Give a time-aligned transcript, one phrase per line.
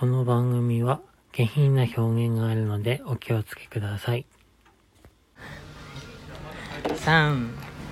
[0.00, 4.24] この番組は下品な表現があるのでお気をつけください。
[6.84, 7.50] 3、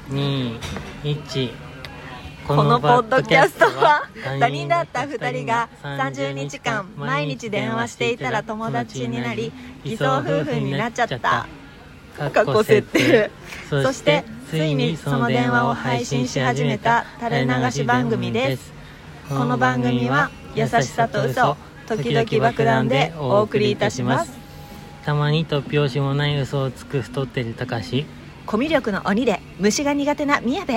[0.08, 0.58] 2、
[1.02, 1.50] 1
[2.46, 4.08] このポッドキャストは
[4.40, 9.52] 他人だった2人が30日間毎日電話していたら友達になり
[9.84, 11.18] 偽装夫婦になっちゃった。
[11.18, 13.30] か過去設定。
[13.68, 18.72] そしてついにその電話を配信し始めた垂れ流し番組です。
[19.28, 24.32] この番組は優しさと嘘時々爆弾でお送りいたします。
[25.04, 28.04] たまに突拍子もない嘘をつく太ってるたかし
[28.44, 30.74] コミュ力の鬼で虫が苦手な宮部。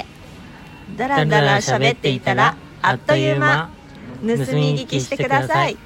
[0.96, 3.70] だらだら喋っていたらあっという間。
[4.22, 4.38] 盗み
[4.80, 5.78] 聞きしてください。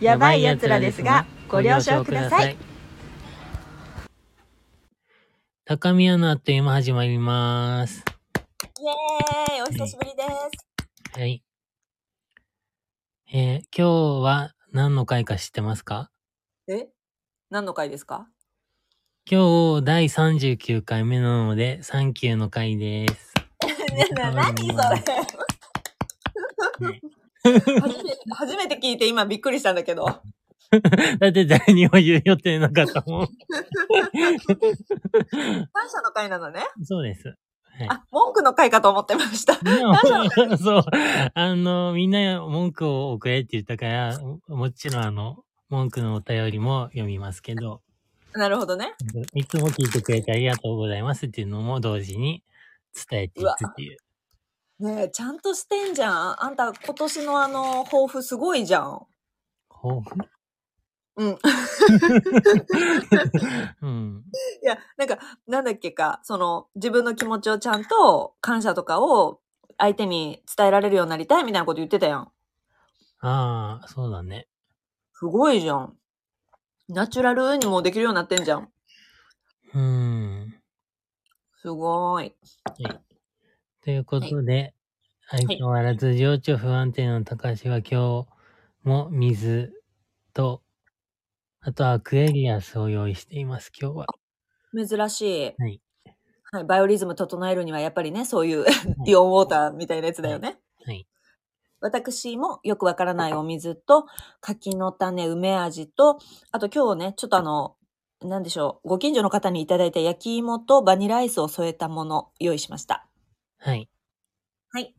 [0.00, 2.56] やばいやつらですがご了承ください。
[5.64, 8.04] 高宮のあっという間始まります。
[8.80, 10.22] イエーイお久しぶりで
[11.14, 11.20] す。
[11.20, 11.42] はい。
[13.32, 16.10] えー今日は何の回か知ってますか？
[16.66, 16.88] え？
[17.50, 18.26] 何の回ですか？
[19.30, 23.34] 今日第39回目なのでサンキューの回です。
[23.94, 24.72] ねえねえ何そ
[26.80, 26.90] れ？
[26.90, 27.00] ね。
[27.44, 30.06] 初めて初めて聞いて今びっくりしたんだけど。
[31.20, 33.26] だって誰にも言う予定なかったもん。
[33.28, 33.36] 感
[35.90, 36.62] 謝の回なのね。
[36.82, 37.36] そうです。
[37.78, 37.88] はい。
[37.88, 39.54] あ文句の回かと思ってました
[40.58, 40.84] そう。
[41.34, 47.80] あの、みんな文句を送れって言ったから、もちろんあの、文句のお便りも読みますけど、
[48.34, 48.94] なるほどね
[49.34, 52.42] いつも聞いてくれてありがとうございますっていうのも同時に
[53.10, 53.98] 伝えていくっていう。
[54.78, 59.00] ねえちゃんとしてんじゃんあんた今年のあの抱負すごいじゃん
[59.68, 60.02] ほう。
[61.16, 61.38] うん
[63.82, 64.21] うん。
[64.72, 69.40] いや、なんか、なんだっけか、その、自分の気持ちをちゃんと、感謝とかを
[69.78, 72.32] 相手に伝えられるようになりたいみたいなこと言ってたやん。
[73.20, 74.48] ああ、そうだね。
[75.14, 75.96] すごいじゃん。
[76.88, 78.68] ナチュラルにもうできるようになってんじゃん。
[79.74, 80.54] うん。
[81.56, 82.34] すごい。
[83.84, 84.74] ということで、
[85.28, 88.26] 相変わらず情緒不安定の高橋は今日
[88.82, 89.72] も水
[90.34, 90.62] と、
[91.60, 94.06] あとアクエリアスを用意しています、今日は。
[94.74, 95.54] 珍しい。
[95.58, 95.80] はい。
[96.52, 96.64] はい。
[96.64, 100.58] バイオリズム整えるにはやっぱりね、そういうディオンウォーターみたいなやつだよね。
[100.84, 101.06] はい。
[101.80, 104.06] 私もよくわからないお水と、
[104.40, 106.18] 柿の種、梅味と、
[106.52, 107.76] あと今日ね、ちょっとあの、
[108.22, 113.08] なんでしょう、ご近所の方にいただいた焼き芋とバニラアイスを添えたもの、用意しました。
[113.58, 113.88] はい。
[114.70, 114.94] はい。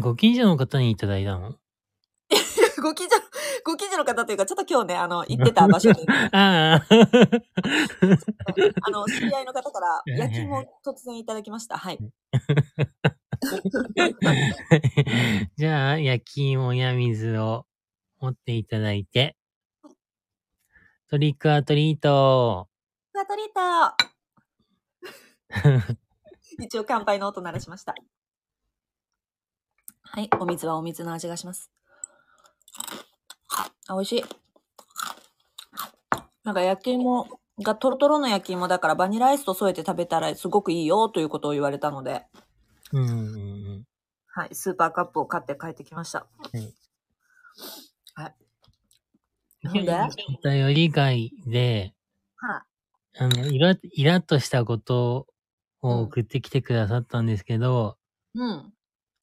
[0.00, 1.56] ご近所の方にいただいたの？
[2.82, 3.16] ご近所、
[3.64, 6.86] ご近所の方というか、ちょっと今日ね、あの、行ってた場所に、 ああ。
[8.82, 11.78] あの、知り合いの方から 焼き芋を突然いただきました。
[11.78, 11.98] はい。
[15.56, 17.66] じゃあ、焼き芋や水を
[18.20, 19.36] 持っていただいて、
[21.08, 22.68] トリックアトリート。
[23.14, 23.60] ガトリート
[26.58, 27.94] 一応乾杯の音鳴らしました。
[30.02, 30.28] はい。
[30.40, 31.70] お水はお水の味がします。
[33.56, 34.24] あ、美味しい。
[36.44, 37.26] なんか焼き芋
[37.62, 42.24] がトロトロの焼き芋だからバニラアイスと添えて食べたらすごくいいよということを言われたので、
[42.92, 43.14] うんうんう
[43.78, 43.84] ん。
[44.28, 44.54] はい。
[44.54, 46.26] スーパーカップを買って帰ってきました。
[49.62, 49.92] なんで？
[49.92, 51.94] お便り外で、
[52.36, 52.62] はい。
[53.18, 55.26] あの、イライラッとしたこと
[55.82, 57.96] を送ってきてくださったんですけど、
[58.34, 58.72] うん。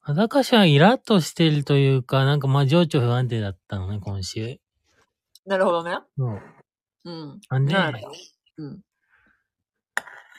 [0.05, 4.59] 私はイラッとしてるというか、なんかまあ情緒不安定だったのね、今週。
[5.45, 5.97] なるほどね。
[6.17, 6.41] そう。
[7.05, 7.39] うん。
[7.49, 8.09] なんで、あなんだ
[8.57, 8.81] うん。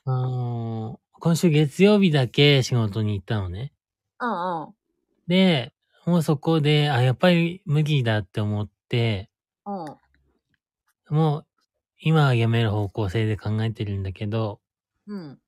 [0.05, 3.73] のー今週月曜日だけ仕事に行ったのね。
[4.21, 4.75] うんうん。
[5.27, 5.73] で、
[6.05, 9.31] もうそこで、あ、やっぱり無理だって思って、
[9.65, 11.17] うん。
[11.17, 11.47] もう
[11.99, 14.61] 今は辞める方向性で考えてるんだけど、
[15.07, 15.39] うん。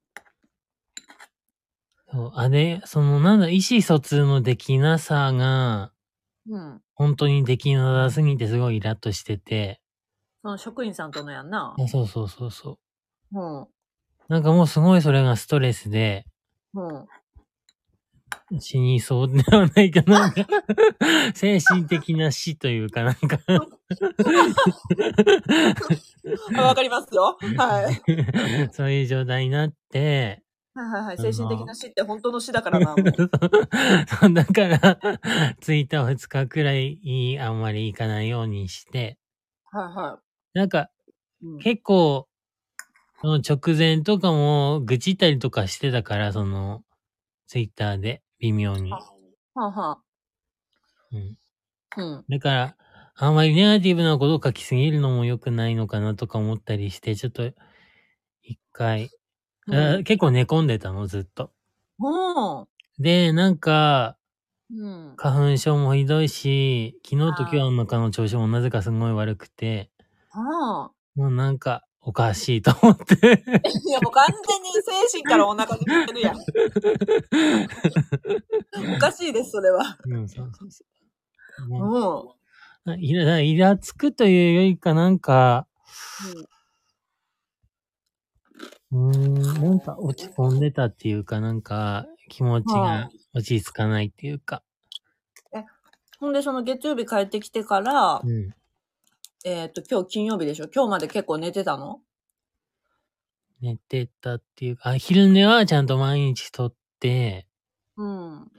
[2.16, 5.93] そうあれ、そのなんだ、意思疎通のできなさが、
[6.49, 6.81] うん。
[6.94, 9.82] 本当にできなさすぎてすごいイラッとしてて、
[10.43, 11.75] その職員さんとのやんな。
[11.79, 12.79] あそうそうそうそ
[13.32, 13.38] う。
[13.38, 13.67] うん。
[14.29, 16.25] なんかもうすごいそれがストレスで、
[16.73, 17.06] うん。
[18.61, 20.20] 死にそうではないかな。
[20.20, 20.46] なんか
[21.35, 23.38] 精神的な死というかなんか
[26.56, 27.37] あわかりますよ。
[27.58, 28.02] はい。
[28.73, 30.45] そういう状態になって、
[30.76, 31.19] はいはいはい。
[31.19, 32.96] 精神的な死って本当の死だからな。
[32.96, 33.14] もう
[34.20, 34.99] そうだから、
[35.61, 39.19] 1日2日くらいあんまり行かないようにして、
[39.73, 40.20] はいは
[40.55, 40.90] なんか
[41.43, 41.46] い。
[41.46, 42.28] うん結構、
[43.23, 46.82] その直前とかも愚痴ったりとかしてたから、その、
[47.46, 48.90] ツイッターで微妙に。
[48.90, 48.99] は
[49.55, 50.02] あは
[51.12, 51.37] うん。
[51.96, 52.02] あ。
[52.02, 52.26] うん。
[52.28, 52.76] だから、
[53.17, 57.52] あんまりネガティブなことを書きすぎるのも良くないのかなとか思ったりして、ちょっと、
[58.43, 59.11] 一回、
[59.70, 61.50] あ結構寝込んでたの、ずっと。
[61.98, 62.68] 構。
[62.98, 64.16] で、なんか、
[64.70, 64.78] うん。
[64.78, 65.16] うん。
[65.16, 69.90] 花粉症もひどいし、昨日と今日の中の調子もなぜかすごい悪くて、
[70.32, 70.92] ああ。
[71.14, 73.42] もうなんか、おかしいと思って。
[73.84, 74.70] いや、もう完全に
[75.10, 76.36] 精神からお腹に来てるやん。
[78.94, 79.98] おかしいです、それは。
[80.04, 80.84] うん、そうそうそ
[81.66, 81.68] う。
[81.68, 81.80] ね
[82.86, 83.00] うん。
[83.00, 85.66] イライラつくというよりかなんか、
[86.36, 94.62] うーん、なんか落ち込んでたっていうか、なんか気持ちが落ち着かないっていうか。
[96.19, 98.55] ほんで、その月曜日帰ってきてから、うん。
[99.44, 100.69] えっ、と、今日金曜日でしょ？
[100.75, 102.00] 今日まで結構寝てたの？
[103.61, 107.47] 寝てたっていうか、あ、昼寝はちゃんと毎日とって、
[107.97, 108.50] うん。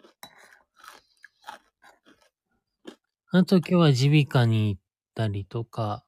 [3.31, 4.81] あと今日は耳鼻科に行っ
[5.13, 6.05] たりとか、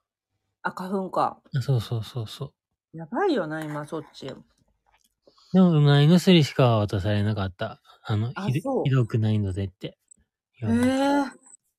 [0.61, 1.41] あ、花粉か。
[1.55, 2.53] あそうそうそうそう。
[2.99, 4.25] やばいよな、今、そっち。
[4.25, 4.33] で
[5.61, 7.81] も、うがい薬しか渡されなかった。
[8.03, 9.97] あの、あひそうひどくないのでって。
[10.61, 11.23] へえ。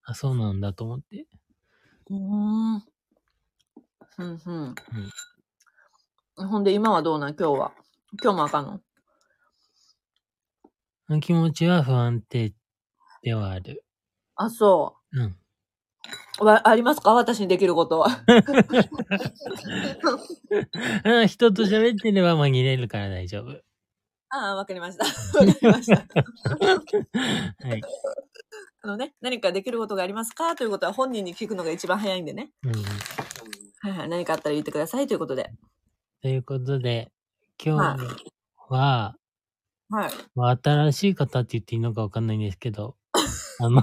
[0.05, 1.27] あ、そうなんだと思って。
[2.09, 2.75] うーん。
[2.77, 4.41] うん
[6.39, 6.49] うん。
[6.49, 7.35] ほんで、今はどうなん？
[7.37, 7.73] 今日は。
[8.23, 8.81] 今日もあかんの？
[11.21, 12.55] 気持ちは不安定
[13.23, 13.85] ではある。
[14.37, 15.40] あ、そうん。
[16.41, 16.45] う。
[16.45, 17.13] わ、ありますか？
[17.15, 18.09] 私にできることは。
[21.05, 23.61] あ人と喋ってれば紛れるから大丈夫。
[24.31, 25.05] ああ、わかりました。
[25.05, 25.97] わかりました。
[25.97, 26.05] は
[27.75, 27.83] い。
[28.83, 30.57] あのね、何かできることがありますか？
[30.57, 32.51] ということは本人に聞くのが一番早いんでね。
[32.65, 32.73] うん。
[32.73, 34.09] はいはい。
[34.09, 35.51] 何かあったら言ってくださいということで。
[36.23, 37.11] ということで、
[37.63, 38.17] 今日
[38.69, 39.17] は、
[39.91, 40.11] はい。
[40.35, 42.97] まあ新しい方って言っていいのかわかんないんですけど、
[43.63, 43.83] あの、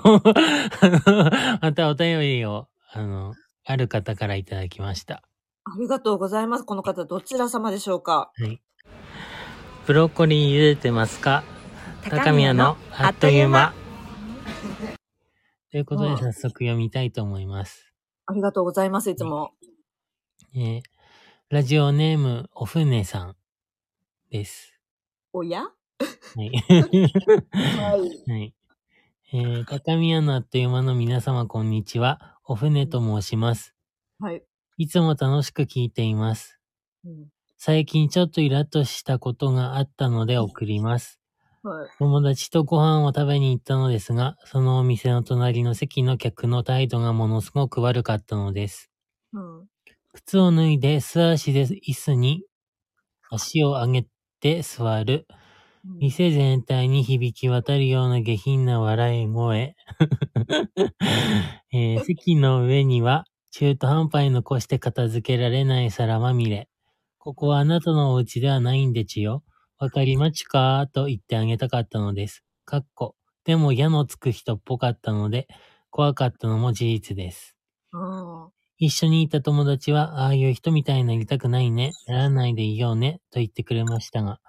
[1.62, 5.22] またお便りを、あの、ある方からいただきました。
[5.66, 6.64] ありがとうございます。
[6.66, 8.32] この方、どちら様でしょうか？
[8.36, 8.60] はい。
[9.86, 11.44] ブロッコリー茹でてますか？
[12.10, 13.74] 高宮のあっという間。
[15.72, 17.94] ということでうん早速読みたいと思います。
[18.26, 19.52] ありがとうございます、いつも。
[20.56, 20.82] えー
[21.50, 23.36] ラジオネームおふねさん
[24.32, 24.74] です。
[25.32, 25.62] おや？
[25.62, 25.70] は
[26.44, 26.52] い。
[28.28, 28.54] はい。
[29.30, 29.42] はい。
[29.42, 32.38] えー、高宮のあっという間の皆様こんにちは。
[32.46, 33.76] おふねと申します。
[34.20, 34.44] はい。
[34.78, 36.60] いつも楽しく聞いています。
[37.06, 37.28] うん
[37.60, 41.20] 最近ちょっとイラッとしたことがあったので送ります。
[41.64, 41.90] はい。
[41.98, 48.92] 友達とご飯を食べに行ったのですが、そのお店の隣の席の客の態度がものすごく悪かったのです。
[49.34, 49.66] うん。
[50.14, 52.44] 靴を脱いで素足で椅子に
[53.32, 54.08] 足を上げ
[54.40, 55.28] て座る。
[56.00, 59.76] 店全体に響き渡るような下品な笑い声。
[61.74, 66.70] えー席の上には中途半端に残して片付けられない皿まみれ。
[67.18, 69.44] ここはあなたのお家ではないんでちよ。
[69.80, 70.88] わかりまちか？
[70.92, 72.44] と言ってあげたかったのです。
[72.66, 73.16] かっこ。
[73.46, 75.48] でも矢のつく人っぽかったので、
[75.90, 77.56] 怖かったのも事実です。
[77.94, 77.98] う
[78.48, 78.52] ん。
[78.80, 84.40] 一緒にいた友達は、ああいう人みたいになりたくないね、ならないでいようね、と言ってくれましたが、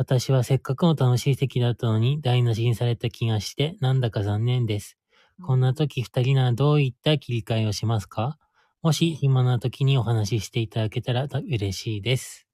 [0.00, 4.96] 私はせっかくの楽しい席だったのに台無しにされた気がして、なんだか残念です。
[5.44, 8.38] こんな時二人ならどういった切り替えをしますか？
[8.80, 12.46] もし暇な時にお話ししていただけたら嬉しいです。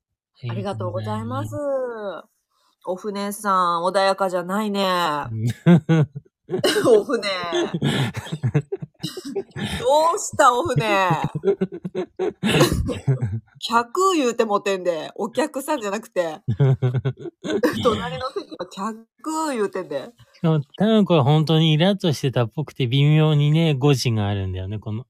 [0.48, 2.24] ありがとうございますあ。
[2.86, 4.86] お船さん、穏やかじゃないね。
[6.86, 7.28] お船。
[9.80, 11.08] どうしたお船。
[13.66, 15.10] 客言うてもてんで。
[15.14, 16.40] お客さんじゃなくて。
[17.82, 19.06] 隣の席の客
[19.52, 20.10] 言うてんで。
[20.34, 25.06] しかも多分これ本当にイラッとしてたっぽくて微妙にね、誤字があるんだよね、この。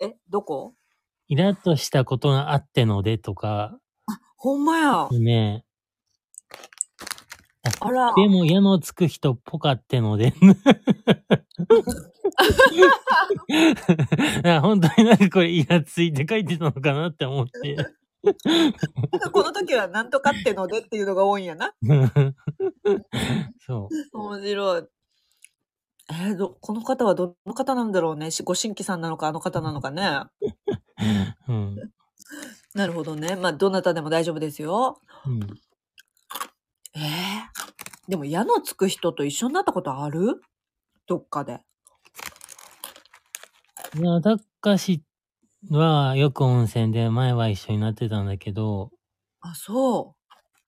[0.00, 0.74] え、どこ？
[1.28, 3.78] イラッとしたことがあってのでとか、
[4.36, 5.08] ほんまや。
[5.10, 5.65] ね。
[7.80, 8.14] あら。
[8.14, 10.32] でも矢のつく人っぽかってので。
[14.44, 17.74] あ本当になんかこれイラついて書いてたのかなって思って。
[17.74, 17.86] なん
[19.20, 21.72] かこの時はなんとかってのでっていうのが多いんやな。
[23.64, 24.84] そ面白い。
[26.08, 28.30] えーど、この方はどの方なんだろうね。
[28.30, 30.22] しご新規さんなのか、あの方なのかね。
[31.48, 31.50] う。
[31.52, 31.76] うん。
[32.74, 33.34] なるほどね。
[33.36, 35.00] まあ、どなたでも大丈夫ですよ。
[35.26, 35.40] うん。
[36.96, 37.02] ええ
[38.08, 40.40] でも矢のつく人と一緒になったことある？
[41.06, 41.60] どっかで。
[43.98, 45.02] いや、たかし
[45.70, 48.90] はよく温泉で前は一緒になってたんだけど、
[49.40, 50.14] あ、そ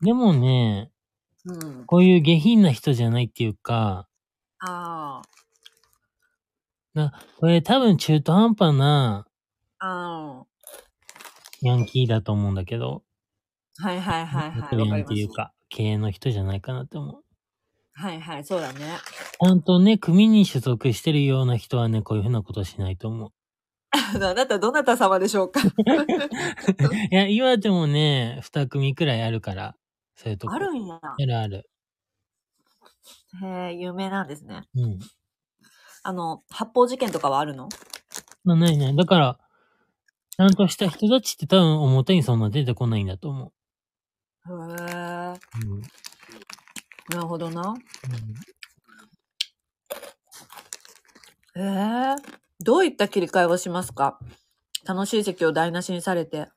[0.00, 0.90] でもね、
[1.44, 1.52] う。
[1.54, 1.86] うん。
[1.86, 4.08] こういう下品な人じゃないっていうか、
[4.58, 5.28] ああ。
[6.94, 9.26] なこれ多分中途半端な
[9.78, 10.44] あ
[11.62, 13.02] ヤンキーだと思うんだけど、
[13.80, 13.88] あ。
[13.88, 14.58] はいはいはいはい。
[14.58, 15.02] ヤンわかります。
[15.02, 17.22] っていうか、経営の人じゃないかなって思う。
[17.94, 18.78] はいはい、そうだね。
[19.40, 23.30] ちゃんとね、組に所属してるような人はね、こういうふうなことしないと思う。
[23.90, 25.60] あ なたどなた様でしょうか？
[27.10, 29.74] いや、岩手もね、二組くらいあるから、
[30.14, 30.54] そういうとこ。
[30.54, 31.00] あるんや。
[31.02, 31.70] あるある。
[33.42, 34.62] へえ、有名なんですね。
[34.74, 34.98] うん。
[36.02, 37.68] あの、発砲事件とかはあるの？
[38.44, 38.96] まあ、ないない。
[38.96, 39.38] だから、
[40.30, 43.52] ちゃんとした人たちって多分表にそんな出てこないんだと思
[44.48, 45.66] へえ、う。
[45.66, 45.82] うん。
[47.10, 47.74] なるほどな。
[51.56, 52.16] へえ、
[52.60, 54.18] どういった切り替えをしますか？
[54.86, 56.48] 楽しい席を台無しにされて。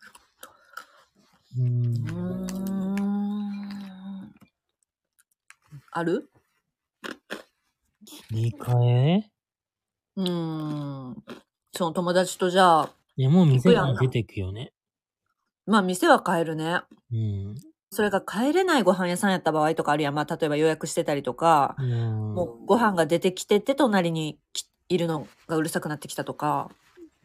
[1.57, 1.65] うん。
[1.65, 3.01] ううんー
[4.25, 4.33] ん。
[5.91, 6.29] ある？
[8.05, 9.31] 切り替え？
[10.15, 10.29] うー
[11.09, 11.23] ん。
[11.73, 14.71] その友達とじゃあ、いや、もう店が出てくよね。
[15.65, 16.81] まあ店は変えるね。
[17.11, 17.55] うん。
[17.93, 20.13] それが帰れないご飯屋さんやった場合とかあるやん。
[20.13, 22.33] まあ例えば予約してたりとか、うん。
[22.35, 26.69] もうご飯が出てきてて隣にきいるのがうるさくなってきたとか、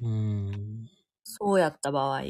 [0.02, 0.88] うん。
[1.22, 2.22] そうやった場合、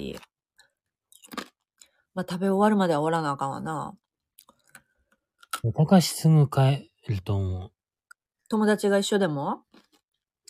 [2.14, 3.94] まあ食べ終わるまでは終わらなあかんわな。
[5.74, 7.72] たかしすぐ帰ると思う。
[8.50, 9.62] 友達が一緒でも？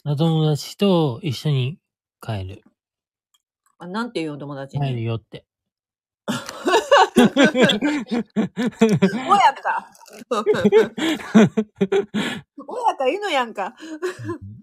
[0.04, 1.78] あ友達と一緒に
[2.20, 2.64] 帰る。
[3.78, 5.04] あなんて言うの友達帰るに。
[5.04, 5.46] よって。
[9.28, 9.88] 親か
[12.66, 13.74] 親か犬やんか。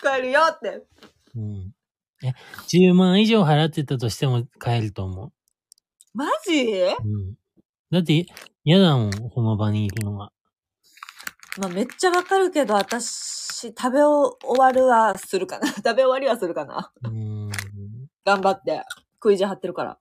[0.01, 0.83] 帰るよって。
[1.35, 1.71] うん。
[2.23, 2.33] え、
[2.67, 5.31] 10万以上払ってたとしても帰ると思
[6.13, 6.63] マジ？
[6.63, 6.95] う。
[7.03, 7.35] うん。
[7.91, 8.25] だって、
[8.63, 10.31] 嫌だもん、その場にいるのが。
[11.57, 15.67] まあめっちゃわかるけど、私、食べ終わるはするかな。
[15.73, 16.91] 食べ終わりはするかな。
[17.03, 17.49] うん。
[18.25, 18.83] 頑張って。
[19.15, 19.99] 食い地張ってるから。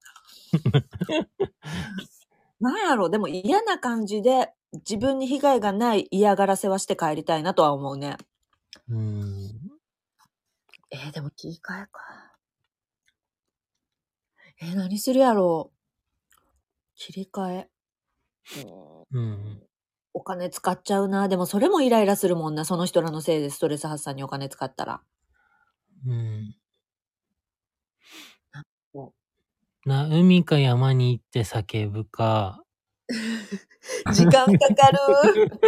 [2.62, 4.52] なんやろ、でも嫌な感じで、
[4.88, 8.16] 自分に被害がない嫌がらせはして帰りたいなとは思うね。
[8.88, 9.50] うん。
[10.92, 12.00] えー、でも切り替えか。
[14.60, 15.76] えー、何するやろう。
[16.94, 17.68] 切り替え。
[19.12, 19.62] うんうん。
[20.14, 21.28] お金使っちゃうな。
[21.28, 22.64] でもそれもイライラするもんな。
[22.64, 25.02] その人らのせいでストレス発散にお金使ったら。
[26.06, 26.54] うん
[28.92, 29.12] そ。
[29.84, 32.62] な、海か山に行って叫ぶか、
[34.14, 35.60] 時間かかる。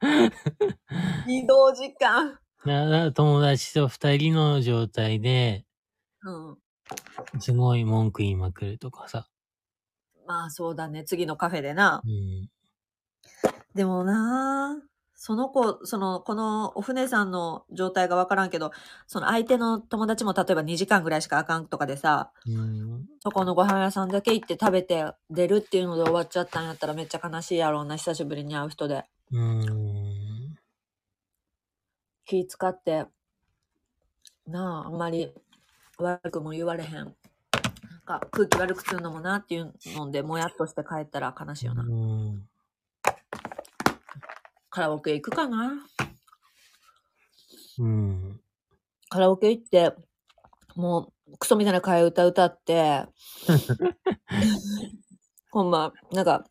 [1.26, 2.38] 移動時間。
[2.64, 5.64] な、な友達と二人の状態で、
[6.22, 6.58] うん。
[7.40, 9.28] すごい文句言いまくるとかさ。
[10.26, 11.04] まあそうだね。
[11.04, 12.08] 次のカフェでなう。
[12.08, 12.50] ん。
[13.74, 14.82] でもな
[15.24, 18.72] その子、その、このお船さんの状態がわからんけど、
[19.06, 23.06] その相手の友達も例えば2時間ぐらいしかあかんとかでさ、うん。
[23.20, 29.04] そこのご飯屋さんだけ行って食べて出るっていうので終わっちゃったんやったらめっちゃ悲しいやろうな、久しぶりに会う人で。
[29.30, 30.58] うん。
[32.24, 33.06] 気使って、
[34.48, 35.32] なあ、あんまり
[35.98, 36.94] 悪くも言われへん。
[36.94, 37.14] なん
[38.04, 41.84] か空気悪くするのもなっていうので、もやっとして帰ったら悲しいよな。
[41.84, 42.48] うん。
[44.72, 45.86] カラオケ行くかな
[47.78, 48.40] うん。
[49.10, 49.92] カラオケ行って、
[50.74, 53.04] もう、クソみたいな替え歌歌って、
[55.52, 56.46] ほんま、なんか、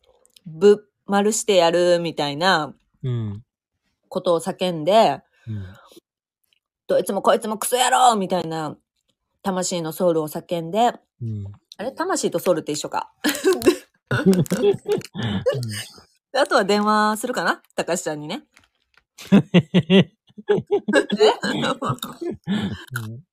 [0.46, 3.42] ぶ、丸してやるみたいなうん。
[4.08, 5.66] ことを叫んで、うん。
[6.86, 8.76] どいつもこいつもクソ野郎みたいな、
[9.42, 11.52] 魂のソウルを叫んで、うん。
[11.76, 13.12] あれ魂とソウルって一緒か。
[16.32, 17.62] であとは電話するかな？
[17.76, 18.44] 高橋ちゃんにね。
[19.32, 20.10] え？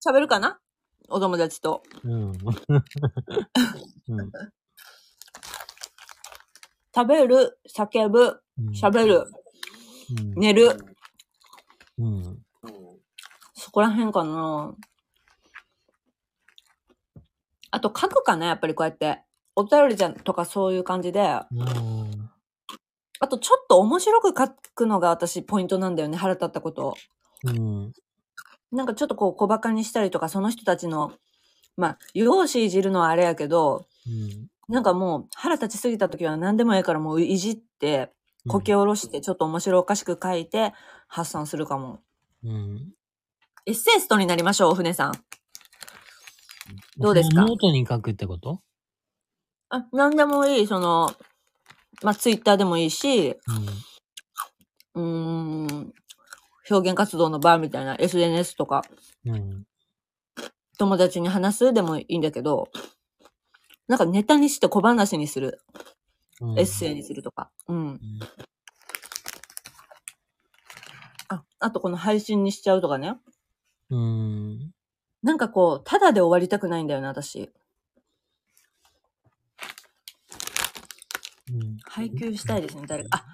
[0.05, 0.59] 喋るかな？
[1.07, 1.81] お友達と。
[2.03, 2.31] うん。
[2.31, 2.33] うん。
[6.93, 8.41] 食べる、叫ぶ、
[8.73, 9.25] 喋る、
[10.19, 10.33] うん。
[10.35, 10.77] 寝る。
[11.99, 12.39] うん。
[13.53, 14.75] そこら辺かな。
[17.71, 18.47] あと書くかな？
[18.47, 19.23] やっぱりこうやって。
[19.55, 21.21] お便りじゃんとかそういう感じで。
[21.21, 22.18] あうん。
[23.27, 26.17] とちょっと面白く書くのが私ポイントなんだよね。
[26.17, 26.95] 腹立ったことを。
[27.43, 27.93] うん。
[28.71, 31.13] なんかちょっとこう小馬鹿にしたりとかその人たちの、
[31.75, 34.47] まあ、容姿いじるのはあれやけど、うん。
[34.73, 38.11] なんかもう腹立ちすぎた時は何でもええからもういじって、
[38.47, 40.73] こき下ろしてちょっと面白おかしく書いて
[41.07, 41.99] 発散するかも。
[42.43, 42.93] うん。
[43.65, 45.13] エッセイストになりましょう、お船さん。
[46.97, 47.41] どうですか？
[47.41, 48.61] ノートに書くってこと？
[49.69, 51.11] あ、何でもいい、その、
[52.01, 53.37] まあ、ツイッターでもいいし、
[54.95, 55.93] うーん、
[56.69, 58.83] 表現活動の場みたいな SNS とか、
[59.25, 59.35] うん。
[59.35, 59.65] うん。
[60.77, 62.69] 友達に話すでもいいんだけど、
[63.87, 65.61] なんかネタにして小話にする。
[66.41, 67.51] うんエッセイにするとか。
[67.67, 67.99] うん。
[71.27, 73.15] あ、あとこの配信にしちゃうとかね。
[73.89, 74.71] うん。
[75.21, 77.51] なんかこう、ただで終わりたくないんだよな、私。
[81.51, 81.77] うん。
[81.85, 83.09] 配給したいですね、誰か。
[83.19, 83.25] あ、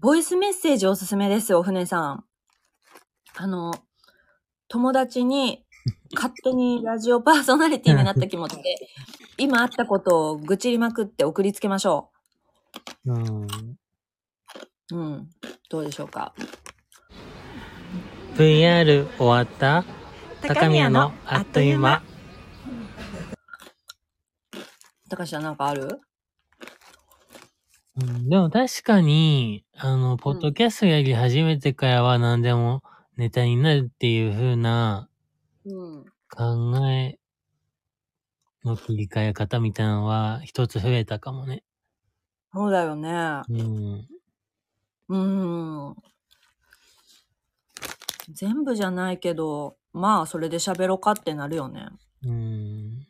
[0.00, 2.24] ボイスメッセージおすすめです、お船さん。
[3.36, 3.72] あの、
[4.68, 5.64] 友達に
[6.14, 8.62] 勝手にラジオパーソナリティになった気持ちで、
[9.38, 12.10] 今あったことを愚痴りまくって送りつけましょ
[13.04, 13.44] うん。
[13.44, 13.48] う。
[14.92, 15.30] うん。
[15.70, 16.34] どうでしょうか。
[18.36, 19.84] VR 終わった？
[20.42, 22.02] 高宮のあっという間。
[25.08, 26.00] 高橋さんなんかある？
[27.98, 32.82] うん、でも確かに、あの、ポッドキャストやり始めてからは何でも
[33.16, 35.08] ネタになるっていう風な
[35.64, 36.04] うん。
[36.30, 37.18] 考え
[38.64, 41.62] の切り替え方みたいなのは一つ増えたかもね。
[42.52, 43.42] そうだよね。
[43.48, 44.08] うん。
[45.08, 45.16] う
[45.90, 45.96] ん。
[48.30, 51.88] 全部じゃないけど、まあ、それで喋ろうかってなるよね。
[52.24, 53.06] うん。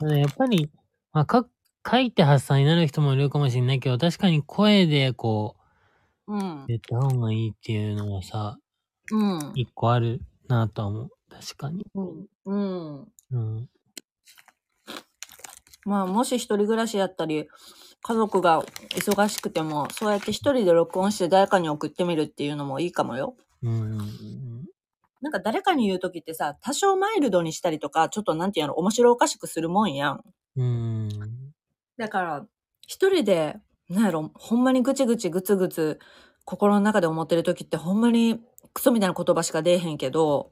[0.00, 0.70] やっぱり、
[1.12, 1.46] まあ、か、
[1.88, 5.56] 書いて発散になる人もいるかもしれないけど、確かに声でこ
[6.26, 6.66] うんう、。
[6.66, 8.58] 言った方がいいっていうのはさ、
[9.12, 9.52] うん。
[9.54, 11.10] 一個あるなとは思う。
[11.30, 11.86] 確かに。
[11.94, 12.26] うん。
[12.46, 13.12] うん。
[13.30, 13.68] うん。
[15.84, 17.48] まあ、もし一人暮らしやったり、
[18.02, 23.36] 家族が忙しくても、そうやって一人で録音して誰かに送ってみるっていうのもいいかもよ。
[23.62, 23.98] うん。
[25.20, 30.20] なんか誰かに言うときってさ、多少マイルドにしたりとか、ちょっとなんていうの、面白おかしくするもんやん。
[30.56, 31.08] うん。
[31.98, 32.46] だから、
[32.86, 33.56] 一人で、
[33.88, 35.98] なんやろ、ほんまにぐちぐちぐつぐつ、
[36.44, 38.40] 心の中で思ってるときってほんまに
[38.72, 40.50] クソみたいな言葉しか出えへんけど、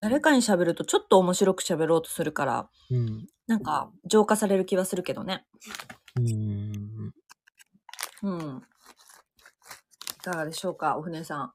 [0.00, 3.26] 誰かに喋るとちょっと面白く喋ろうとするから、うん。
[3.46, 5.46] なんか浄化される気はするけどね。
[6.16, 7.12] うん。
[8.22, 8.62] うん。
[10.16, 11.52] いかがでしょうか、お船さん。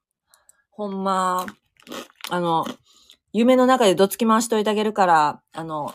[0.69, 1.45] ほんま、
[2.29, 2.65] あの、
[3.33, 5.93] 夢の中でどつき回しといてあげるから、あの、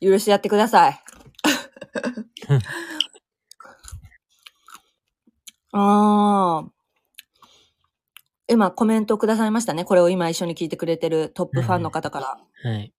[0.00, 1.02] 許してやってください。
[5.72, 6.72] ああ。
[8.50, 9.84] 今コメントくださいましたね。
[9.84, 12.70] これを今一緒に聞いてくれてるトップファンの方から。
[12.70, 12.92] はい。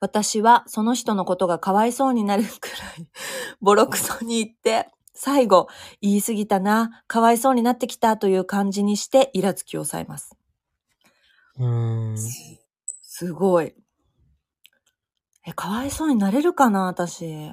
[0.00, 3.08] 私はその人のことがかわいそうになるくらい
[3.62, 5.68] ボロクソに言って、最後、
[6.00, 10.36] 言い過ぎたな、かわいそうになってきたという感じにして、イラつきを抑えます。
[11.58, 12.16] うん。
[12.18, 13.74] すごい。
[15.46, 17.52] え、かわいそうになれるかな、私。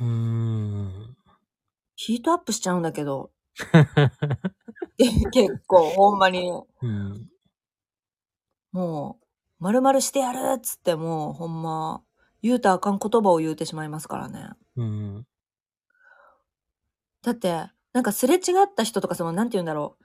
[0.00, 1.16] うん。
[1.96, 3.30] ヒートアップしちゃうんだけど。
[5.32, 6.50] 結構、ほんまに。
[6.82, 7.28] うん。
[8.72, 9.26] もう、
[9.60, 12.02] 丸々してやるっつってもう、ほんま、
[12.42, 14.50] 言うたらあかん言葉を言うてしまいますからね。
[14.76, 15.26] うん。
[17.22, 19.96] だって、なんかすれ違った人とか、その、なんて言うんだろ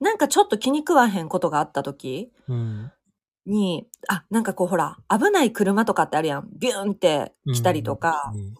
[0.00, 0.04] う。
[0.04, 2.92] なんかちょっと気に食わへんことがあった時うん。
[3.46, 6.48] に、あ、なんかこうほら、危ない車とかってあるやん。
[6.58, 8.54] ビューンって来たりとか、うん。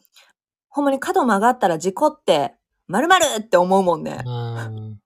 [0.77, 2.53] ほんまに角曲がったら事故って、
[2.89, 4.23] 〇〇って思うもんね。
[4.27, 5.01] あ うん。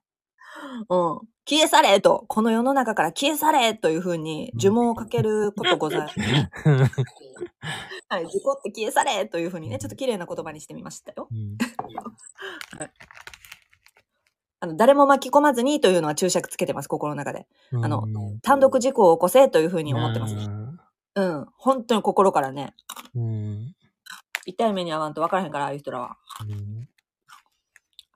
[1.48, 6.18] 消え去れと、この世の中から消え去れというふうに呪文をかけることございます。
[6.18, 6.22] ー
[8.10, 11.28] はい、事故って消え去れというふうにね、ちょっと綺麗な言葉にしてみましたよ。
[11.30, 11.56] うん。
[14.58, 17.46] あの、誰も巻き込まずにというのは注釈つけてます、心の中で。
[17.80, 20.34] あのうん単独事故を起こせというふうに思ってます。
[20.34, 20.40] あ
[21.14, 21.46] うん。
[21.56, 23.76] 本当に心からね、ーうん。
[24.46, 26.16] 痛い目に遭わんと分からへんから、ああいう人らは。
[26.48, 26.88] うん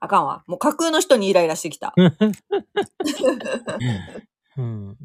[0.01, 0.45] あかんわ。
[0.47, 1.95] もう架空の人にイライラしてきた。
[4.59, 4.97] うん。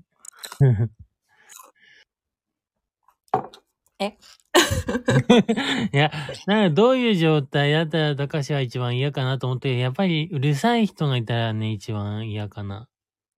[3.99, 4.17] え？
[5.93, 6.11] いや、
[6.47, 12.87] なんかどういう状態だったら高橋は一番嫌かなと思って、やっぱりうるさい人がいたらね、一番嫌かな。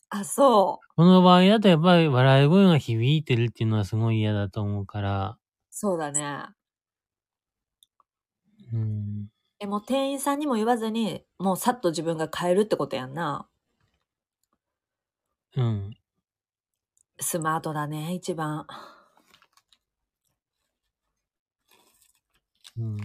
[0.09, 5.27] あ、そこの場合だとやっぱり笑い声が響いてるっていうのはすごい嫌だと思うから。
[5.29, 5.37] う。
[5.69, 6.45] そうだね。
[8.73, 9.29] うん。
[9.59, 13.47] え、もう店員さんにも言わずに、もうさっと自分が変えるってことやんな。
[15.55, 15.93] うん。
[17.19, 18.65] スマートだね、一番。
[22.77, 22.97] うん。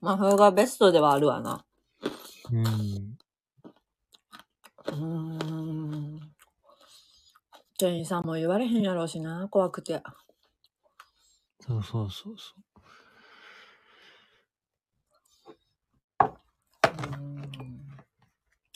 [0.00, 1.64] まあ、それがベストではあるわな。
[2.50, 3.18] うん。
[4.86, 6.20] うーん。
[7.78, 10.02] 店員さんも言われへんやろうしな、怖くて。
[11.60, 12.62] そうそうそうそう。
[16.82, 17.42] うーん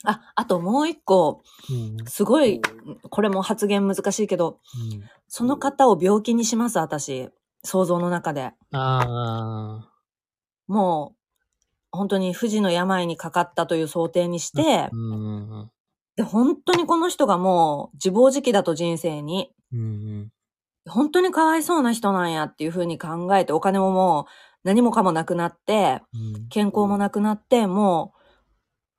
[0.03, 2.05] あ、あともう一個、うん。
[2.07, 2.61] すごい、
[3.09, 4.59] これも発言難しいけど、
[4.91, 5.03] うん。
[5.27, 7.29] その方を病気にします、私。
[7.63, 8.53] 想像の中で。
[8.71, 9.91] ああ。
[10.67, 11.17] もう、
[11.91, 15.71] 本当に不治の病にかかったという想定にして、うん。
[16.15, 20.29] で、本当にこの人がもう自暴自棄だと人生に、うん。
[20.87, 24.25] 本当にかわいそうな人なんやっていうふうに考えて、お金ももう
[24.63, 26.47] 何もかもなくなって、うん。
[26.49, 28.16] 健康もなくなって、もう、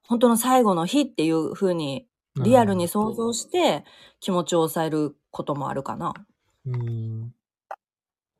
[0.08, 3.84] 本当の最後の日っていうふうに、リアルに想像して
[4.20, 6.14] 気持ちを抑えることもあるかな。
[6.64, 7.34] うん。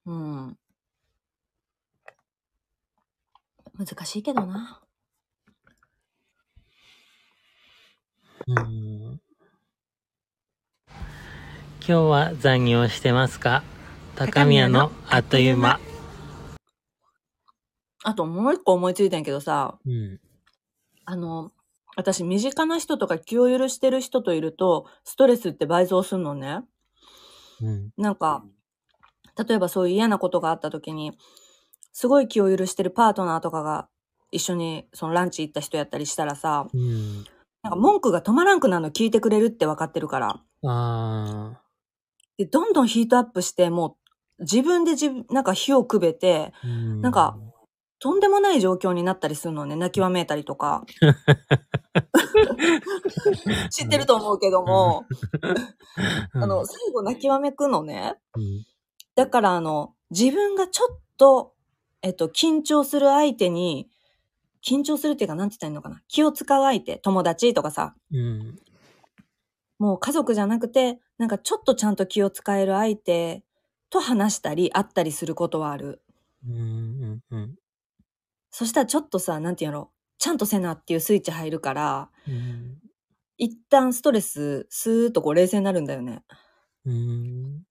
[0.06, 0.56] うん。
[3.76, 4.80] 難しいけどな。
[8.46, 9.20] うん。
[10.86, 13.62] 今日は残業してますか？
[14.16, 15.78] 高宮のあっという間。
[18.04, 20.18] あともう一個思いついたんやけどさ、うん。
[21.04, 21.50] あの、
[21.98, 26.60] 私身近な人とか気を許してる人といると、ストレスって倍増すんのね。
[27.60, 27.90] うん。
[27.98, 28.44] なんか、
[29.36, 31.18] 例えばそういう嫌なことがあった時に、
[31.92, 33.88] すごい気を許してるパートナーとかが
[34.30, 37.24] 一緒にそのランチ行った人やったりしたらさ、うん。
[37.64, 40.28] なんか文句が止まらんくなるの聞いてくれるって分かってるから。
[40.28, 41.60] ああ。
[42.36, 43.96] で、どんどんヒートアップして、も
[44.38, 47.36] う自分で自分、なんか火をくべて、うんなんか、
[48.00, 49.74] とんでもない状況になったりするのね。
[49.74, 50.84] 泣きわめいたりとか。
[53.70, 55.04] 知ってると思うけども、
[56.34, 58.14] うんあの、、最後泣きわめくのね。
[58.36, 58.64] うん。
[59.16, 61.54] だから、あの、自分がちょっと、
[62.02, 63.90] えっと、緊張する相手に、
[64.64, 66.02] 緊張するっていうか、なんて言ったらいいのかな。
[66.08, 68.58] 気を使う相手、友達とかさ、うん。
[69.78, 73.44] もう家族じゃなくて、なんかちょっとちゃんと気を使える相手
[73.90, 76.02] と話したり、会ったりすることはある。
[76.46, 77.20] うん。
[77.30, 77.54] うん。
[78.50, 79.92] そしたらちょっとさ、なんて言うんやろ。
[80.18, 82.78] ちゃんとせなっていうスイッチ入るから、うん。
[83.36, 86.24] 一旦ストレス、スーッとこう冷静になるんだよね。
[86.84, 87.62] うん。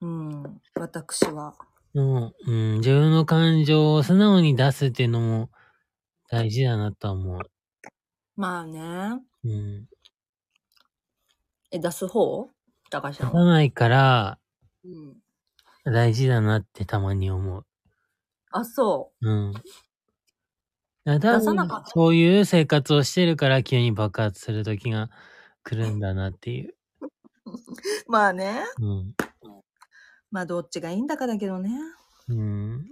[0.00, 0.60] うん。
[0.74, 1.54] 私は。
[1.94, 5.50] の、うん、自分の感情を素直に出すっていうのも
[6.28, 7.40] 大事だなとは思う。
[8.36, 8.80] まあね。
[9.44, 9.88] うん。
[11.70, 12.50] え、出す方？
[12.90, 13.40] 高橋さ出んは。
[13.40, 14.38] さないから
[14.84, 15.16] うん。
[15.84, 17.64] 大事だなってたまに思う。
[18.56, 19.52] あ、そうん。
[19.52, 19.62] だか
[21.04, 25.10] ら多分出さなかったそういう生活をしてるから急に爆発する時が
[25.62, 26.74] 来るんだなっていう。
[27.00, 27.06] う。
[28.08, 28.64] まあね。
[28.80, 29.14] うん。
[30.30, 31.70] まあどっちがいいんだかだけどね。
[32.28, 32.86] うん。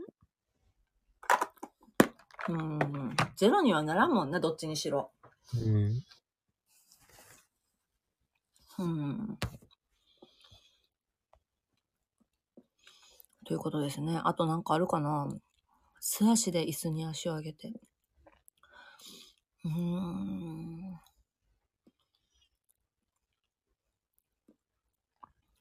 [2.48, 3.16] うん。
[3.37, 5.11] ゼロにはならんもんな、どっちにしろ。
[5.55, 6.05] うん。
[8.79, 9.38] うん。
[13.46, 14.20] ということですね。
[14.24, 15.29] あとなんかあるかな
[16.06, 17.72] 素足で椅子に足を上げて。
[19.64, 21.00] うーん。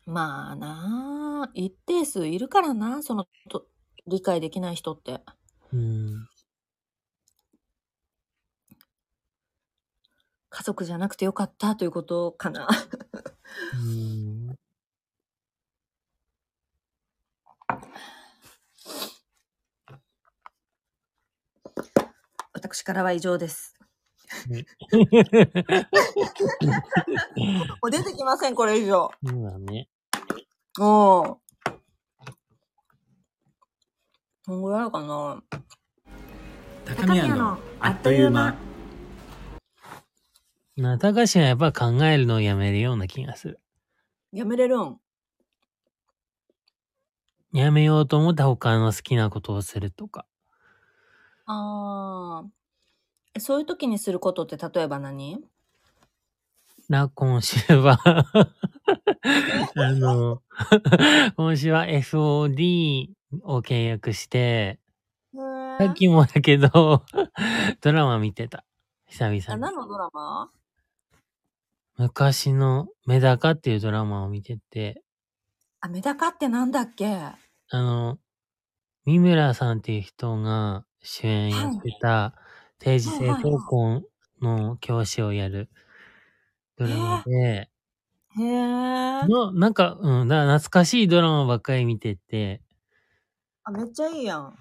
[0.05, 3.67] まあなあ、一定数いるからな、そのと
[4.05, 5.21] 理解できない人って。
[5.71, 6.27] うん。
[10.49, 12.67] 家族じゃなくてよかったということかな。
[13.73, 14.55] うん。
[22.63, 23.75] 私からは以上です。
[24.47, 24.55] も
[27.87, 29.11] う出てきません、これ以上。
[29.21, 29.89] そうだね。
[30.79, 31.41] おお。
[34.47, 35.43] どんぐらいあるかな
[36.85, 38.55] 高宮のあっという間
[40.77, 43.59] な、たかしはやっぱ考えるのをやめるような気がする。
[44.31, 45.01] やめれるん？
[47.51, 50.25] やめようと思って他の好きなことをするとか。
[51.47, 52.45] あ
[53.35, 53.39] あ。
[53.39, 55.43] そういう時にすることって例えば何？
[56.89, 57.97] な、今週は
[59.75, 60.41] あの、
[61.37, 63.09] 今週は FOD
[63.43, 64.79] を契約して、
[65.79, 67.05] さっきもだけど、
[67.81, 68.65] ドラマ見てた。
[69.07, 69.61] 久あ、々に。
[69.61, 70.51] 何のドラマ？
[71.97, 75.03] 昔のメダカっていうドラマを見てて、
[75.81, 77.05] あ、メダカってなんだっけ？
[77.69, 78.19] あの、
[79.05, 82.33] 三村さんっていう人が主演やってた
[82.79, 84.01] 定時制高校
[84.41, 85.69] の教師をやる
[86.75, 87.69] ドラマで、
[88.37, 89.23] へえ。
[89.23, 92.61] の、なんか、うん、だから懐かしいドラマばっかり見てて、
[93.63, 94.57] あ、めっちゃいいやん。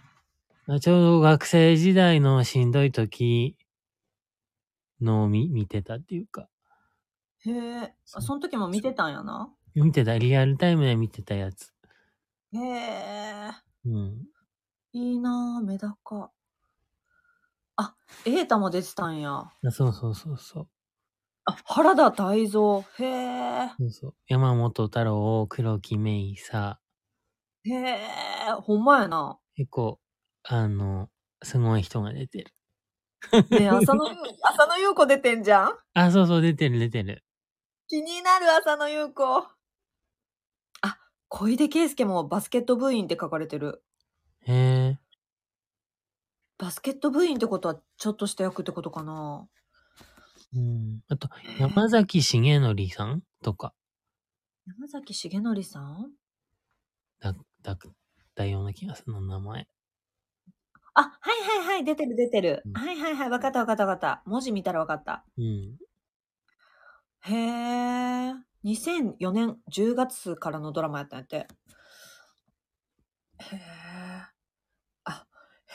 [0.67, 3.57] あちょうど学生時代のしんどい時
[5.03, 6.49] のを見見てたっていうか、
[7.45, 7.95] へえ。
[8.13, 9.55] あ、その時も見てたんやな。
[9.75, 11.75] 見てた、リアルタイムで見てたやつ。
[12.55, 13.53] へえ。
[13.85, 14.27] うん。
[14.93, 16.31] いいなぁ、メダカ。
[18.25, 19.33] 瑛太も出てたんや。
[19.33, 20.69] あそうそうそうそう。
[21.47, 22.85] あ、原田泰造。
[22.99, 23.69] へえ。
[23.79, 24.15] そうそう。
[24.29, 26.79] 山本太郎、黒木メイサ
[27.65, 27.99] へえ。
[28.61, 29.39] ほんまやな。
[29.57, 29.99] 結構、
[30.45, 31.09] あの、
[31.43, 32.55] すごい人が出てる。
[33.51, 35.79] ねえ、浅野ゆ、浅野ゆう子出てんじゃん？
[35.95, 37.25] あ、そうそう、出てる出てる。
[37.89, 39.25] 気になる浅野ゆう子。
[40.83, 43.83] あ、小出圭介もバスケット部員って書かれてる。
[44.45, 44.99] へえ。
[46.59, 49.49] バスケット部員ってことはちょっとした役ってことかな？
[50.55, 51.01] うん。
[51.09, 51.29] あと、
[51.59, 53.75] 山崎重則さんとか、
[54.67, 56.13] 山崎重則さん？
[57.21, 57.79] だ、だ、
[58.35, 59.67] だような気がするの、名前。
[60.95, 62.63] あ、はいはいはい、出てる出てる。
[62.67, 64.23] うんはいはいはい、わかったわかったわかった。
[64.27, 65.25] 文字見たらわかった。
[65.39, 65.79] うん。
[67.21, 68.35] へえ。
[68.65, 71.37] 2004年10月からのドラマやったんやって。
[71.37, 71.49] へ
[73.55, 73.82] え。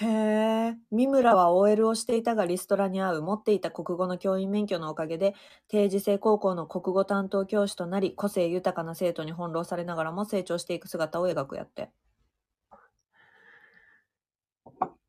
[0.02, 0.78] あ、へえ。
[0.92, 5.34] 三村は OL をしていたがリストラに合う持っていた国語の教員免許のおかげで
[5.68, 11.90] 定時制高校の国語担当教師となり個性豊かな生徒に翻弄されながらも成長していく姿を描くやって。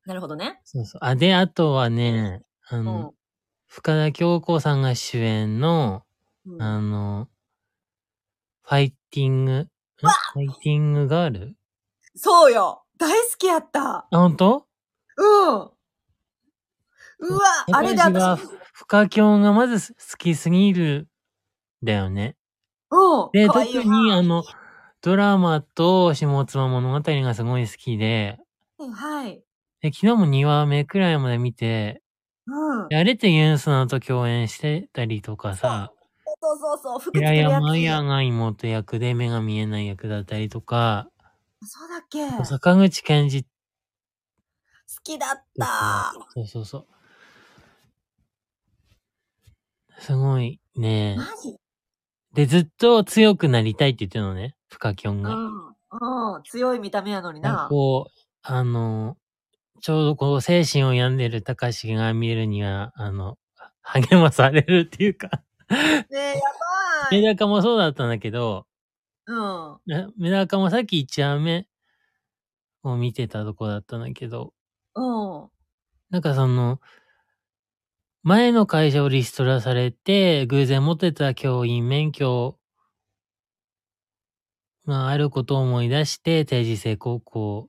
[0.07, 0.61] なるほどね。
[0.65, 1.01] そうそう。
[1.05, 3.15] あ、で、あとはね、あうのん、。
[3.67, 6.03] 深田恭子さんが主演の、
[6.47, 7.29] うんあの、
[8.63, 9.69] ファイティング、ん？
[9.97, 11.57] ファイティングガール？
[12.15, 14.68] そうよ大好きやったあ、ほんと？
[15.19, 15.71] うん
[17.21, 17.41] うわ
[17.73, 21.09] あれで私が私、深京がまず好きすぎる、
[21.83, 22.37] だよね。
[22.91, 24.45] うんで、特になあの、
[25.03, 28.39] ドラマと下妻物語がすごい好きで、
[28.79, 29.43] うんはい。
[29.81, 32.03] で昨日も2話目くらいまで見て、
[32.47, 32.97] うんで。
[32.97, 35.93] あれってユンスナと共演してたりとかさ、
[36.41, 38.05] そうそうそう、服作平山屋つ。
[38.05, 41.09] が妹役で目が見えない役だったりとか、
[41.63, 43.45] そうだっけ好坂口健二
[45.03, 46.87] きだっとたか。、そうそうそう。
[50.01, 51.17] すごいね。
[51.17, 51.59] マジ？
[52.35, 55.35] で、ずっと強くなりたいって言ってるのね、深きょんが。
[55.35, 55.69] うん。
[56.37, 56.43] うん。
[56.45, 57.67] 強い見た目やのにな。
[57.69, 59.17] こう、あの、
[59.81, 63.39] ちょうどこう、精神を病んでる高志が見えるには、あの、
[63.83, 67.21] 励まされるっていうか、ねえ、やばい。
[67.21, 68.67] メダカもそうだったんだけど、
[69.27, 69.79] うん。
[69.87, 71.67] ねメダカもさっき1話目
[72.83, 74.53] を見てたとこだったんだけど、
[74.99, 75.51] うん。
[76.11, 76.81] なんかその、
[78.25, 82.59] 前の会社をリストラされて、偶然持ってた教員免許
[84.87, 87.69] があることを思い出して、定時制高校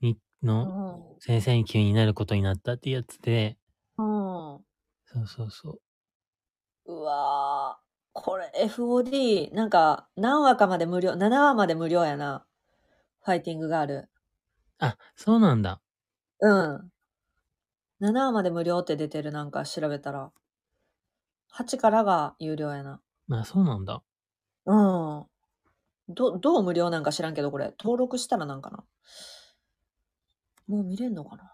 [0.00, 3.58] にの先生に急になることになったってやつで、
[3.98, 4.54] うん。
[4.54, 4.64] うん。
[5.06, 5.80] そうそうそう。
[6.92, 12.46] うわーこれ FOD、なんか何話かまで無料、7話まで無料やな。
[13.22, 14.08] ファイティングガール。
[14.78, 15.80] あ、そうなんだ。
[16.40, 16.90] うん。
[18.00, 20.30] 7話まで無料って出てるなんか調べたら。
[21.50, 23.00] 8からが有料やな。
[23.30, 24.02] あ、そうなんだ。
[24.66, 25.26] うん。
[26.08, 27.74] ど、どう無料なんか知らんけど、これ。
[27.80, 28.84] 登録したらなんかな。
[30.68, 31.52] もう見れんのかな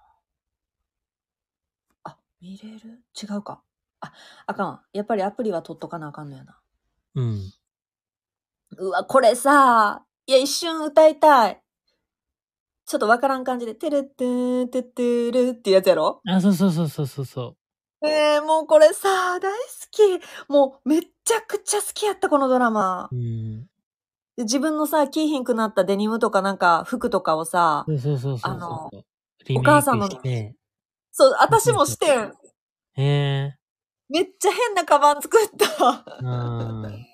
[2.05, 3.03] あ、見れる？
[3.21, 3.63] 違うか。
[4.01, 4.13] あ、
[4.47, 4.83] あかんわ。
[4.93, 6.59] やっぱりアプリは取っとかなあかんのやな。
[7.15, 7.53] うん。
[8.79, 11.62] うわ、これさ、いや、一瞬歌いたい。
[12.93, 16.21] ちょっとわからん感じで、てるってーてってるってやつやろ？
[16.29, 17.57] あ、そうそうそうそうそうそ
[18.05, 19.59] えー、もうこれさ、大好
[19.91, 20.03] き。
[20.47, 23.17] もうめっちゃくちゃ好きやった、このドラマう。。
[23.17, 23.63] うん。
[24.37, 29.05] で自分のさ、着いひんくなったデニムとかなんか服とかをさ、そうそうそうそうあのそう。
[29.47, 30.55] リメイクお母さんのして。
[31.13, 32.21] そう、私もしてん。
[32.21, 32.35] へ
[32.97, 33.57] え。
[34.11, 36.05] めっちゃ変なカバン作った。
[36.21, 37.07] うん。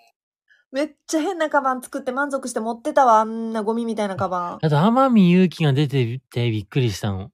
[0.70, 4.66] めっちゃ変なカバン作って満足して持ってたわ、あんなゴミみたいなカバン。
[4.66, 7.30] あと、天海祐希が出ててびっくりしたの。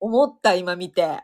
[0.00, 1.22] 思った、今見て。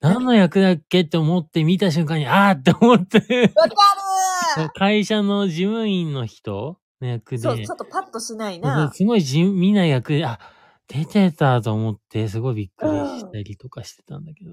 [0.00, 3.52] 何の役だっけって思って見た瞬間に、あーって思って。
[3.56, 6.78] わかる会社の事務員の人？
[7.00, 7.38] の役で。
[7.38, 8.92] そう、ちょっとパッとしないな。
[8.92, 10.38] すごい地味な役で、あ、
[10.86, 14.52] 出てたと思って、すごいびっくりしたりとかしてたんだけど。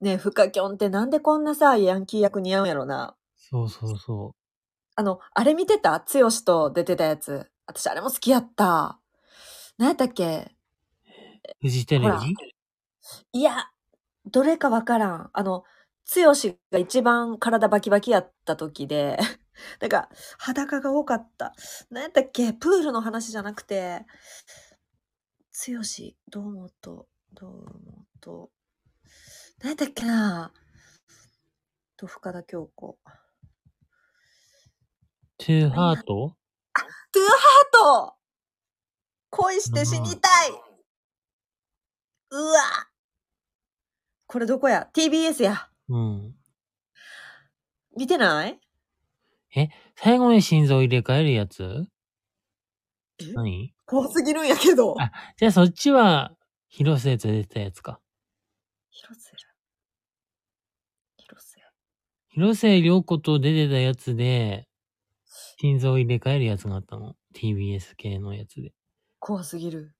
[0.00, 3.14] ねえ、フカキョンってなんでこんなさ、ヤンキー役似合うんやろな。
[3.36, 4.34] そうそうそ
[4.96, 6.00] あの、あれ見てた？
[6.00, 7.50] 剛と出てたやつ。
[7.66, 9.00] 私、あれも好きやった。
[9.78, 10.52] 何やったっけ？
[11.60, 11.60] う。
[11.60, 12.36] フジテレほらビ
[13.32, 13.70] いや、
[14.26, 15.30] どれかわからん。
[15.32, 15.64] あの、
[16.14, 16.32] 剛
[16.72, 19.18] が一番体バキバキやった時で、
[19.80, 21.54] なんか、裸が多かった。
[21.90, 22.52] 何やったっけ？
[22.52, 24.04] プールの話じゃなくて、
[25.66, 25.82] 剛、
[26.30, 27.48] 堂本、堂
[28.22, 28.50] 本、
[29.60, 30.52] 何やったっけな？
[31.96, 32.98] と、深田恭子。
[35.44, 36.04] トゥーハート？
[36.04, 38.14] トゥーハート
[39.30, 40.50] 恋して死にたい、
[42.30, 42.60] うわ
[44.28, 45.68] これどこや ?TBS や。
[45.88, 46.34] うん。
[47.96, 48.60] 見てない？
[49.96, 51.88] 最後に心臓入れ替えるやつ？
[53.18, 53.32] え？
[53.32, 53.74] 何？
[53.84, 54.94] 怖すぎるんやけど。
[55.00, 56.36] あじゃあそっちは、
[56.68, 57.98] 広瀬と出てたやつか。
[58.90, 59.32] 広瀬。
[61.16, 61.60] 広瀬。
[62.28, 64.68] 広瀬涼子と出てたやつで、
[65.62, 68.72] 心臓入れ替えるやつがあったの？TBS 系のやつで。
[69.20, 69.94] 怖すぎる。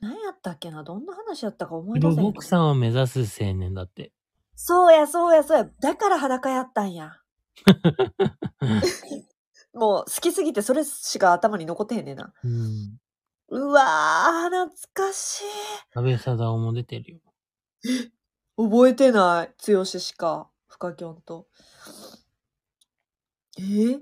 [0.00, 0.84] 何やったっけな？
[0.84, 4.12] どんな話やったか思い出せへんロボクさんは目指す青年だって。
[4.54, 5.68] そうや、そうや、そうや。
[5.80, 7.16] だから裸やったんや。
[9.74, 12.32] もう好きすぎてそれしか頭に残ってへんねんな。
[12.44, 12.96] うん。
[13.48, 15.44] うわー、懐かしい。
[15.96, 17.20] 安倍貞夫も出てるよ。
[18.56, 19.54] 覚えてない？
[19.66, 20.48] 剛しか。
[20.68, 21.48] フカキョンと。
[23.58, 24.00] え？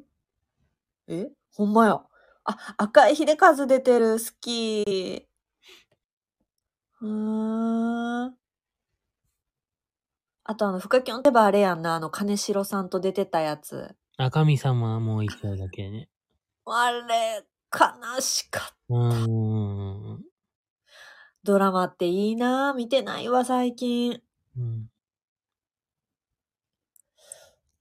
[1.08, 1.30] え？
[1.54, 2.00] ほんまや。
[2.44, 4.12] あ、赤井秀和出てる。
[4.18, 5.26] 好き。
[7.00, 8.36] うーん。
[10.44, 11.94] あとあの、フカキョンってばあれやんな。
[11.94, 13.94] あの、金城さんと出てたやつ。
[14.16, 16.08] 赤身様はもう一回だけね。
[16.66, 18.74] あれ、悲しかった。
[18.88, 20.24] うーん。
[21.42, 24.20] ドラマっていいな見てないわ、最近。
[24.56, 24.90] うん。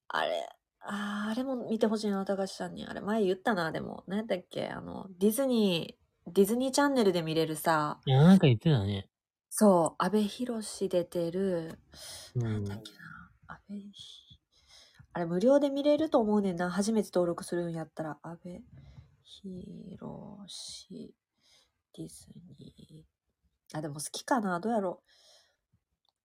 [0.07, 0.49] あれ、
[0.91, 2.87] あーあれも見てほしいな、高橋さんに。
[2.87, 4.03] あれ、前言ったな、でも。
[4.07, 4.69] 何やったっけ？
[4.69, 9.07] あの、ディズニー、ディズニーチャンネルで見れるさ、いや、なんか言ってたね。
[9.51, 11.77] そう、阿部寛出てる、
[12.35, 12.97] うん何だっけな、
[13.47, 14.39] 阿部ひ、
[15.13, 16.71] あれ、無料で見れると思うねんな。
[16.71, 18.63] 初めて登録するんやったら、阿部寛、
[21.93, 22.25] ディズ
[22.57, 23.77] ニー。
[23.77, 25.09] あ、でも好きかなどうやろう。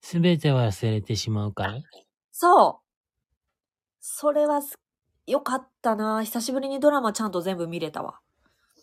[0.00, 1.82] すべて忘れてしまうから。
[2.32, 2.83] そう
[4.06, 4.78] それはす、
[5.26, 8.20] よかったな久しぶりにドラマちゃんと全部見れたわ。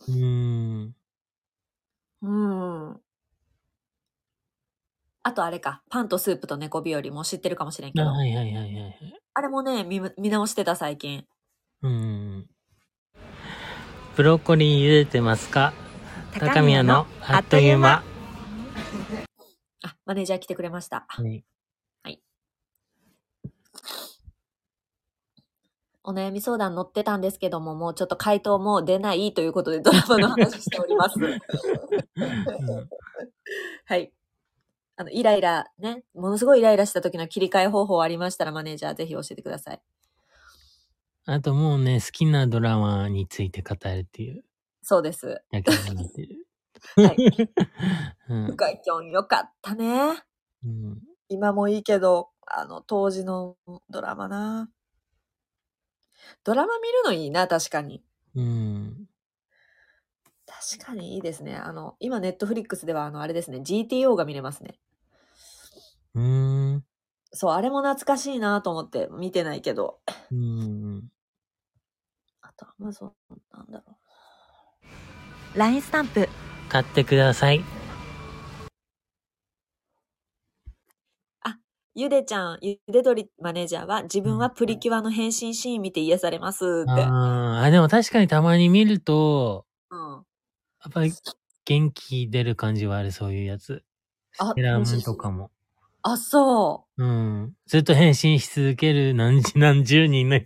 [0.07, 0.95] うーん。
[2.23, 2.99] うん。
[5.21, 8.09] あとあれか、パンとスープと猫日和も知ってるかもしれんけあ、ど。
[8.09, 8.95] はいはいはいはいはい。
[9.35, 11.27] あれもね、見見直してた最近。
[11.83, 11.91] うー
[12.39, 12.49] ん。
[14.15, 15.71] ブロッコリー茹でてますか？
[16.33, 18.03] 高宮のあっという間。
[19.83, 21.05] あ、マネージャー来てくれました。
[21.07, 21.43] はい。
[26.03, 31.19] お悩み相談載ってたんですけども、もうちょっと回答も出ないということでドラマの話しております。
[31.19, 31.37] うん
[33.85, 34.11] はい。
[34.95, 39.81] あの、イライラ、ね、ものすごいイライラした時の切り替え方法ありましたらマネージャーぜひ教えてください。
[41.25, 44.43] あともうね、好きなドラマについて語るっていう
[44.81, 45.41] そうです。
[45.51, 46.47] だけになってる。
[46.97, 48.49] はい。
[48.49, 50.23] うかきょんよかったね。
[50.65, 53.55] うん今もいいけど、あの、当時の
[53.89, 54.69] ドラマな。
[56.43, 58.03] ドラマ見るのいいな、確かに。
[58.35, 59.07] うん。
[60.45, 61.55] 確かにいいですね。
[61.55, 64.79] あの、今、ネットフリックスでは、あの、あれですね、GTO が見れますね。
[66.15, 66.85] うーん。
[67.33, 69.99] そう、あれも懐かしいなと思って見てないけど。
[70.31, 71.09] うん。
[72.41, 73.13] あと、アマゾン、
[73.53, 73.97] なんだろ
[75.55, 75.59] う。
[75.59, 76.27] LINE スタンプ。
[76.69, 77.80] 買ってください。
[81.93, 86.91] ゆでちゃん、ゆでどりマネージャーは、自分はプリキュアの変身シーン見て癒されますって。
[87.03, 89.99] あーあ、でも確かにたまに見ると、うん。
[89.99, 90.23] や
[90.87, 91.11] っぱり
[91.65, 93.83] 元気出る感じはある、そういうやつ。
[94.37, 95.51] あセーラームとかも。
[96.03, 97.53] あ、そうん。
[97.67, 100.41] ずっと変身し続ける何十何十人のや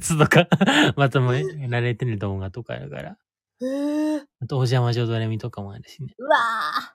[0.00, 0.48] つとか、
[0.96, 3.18] まとめられてる動画とかやから。
[3.60, 3.66] う。
[3.66, 4.26] へえ。
[4.40, 6.14] あと、お邪魔女ドレミとかもあるしね。
[6.16, 6.92] うわー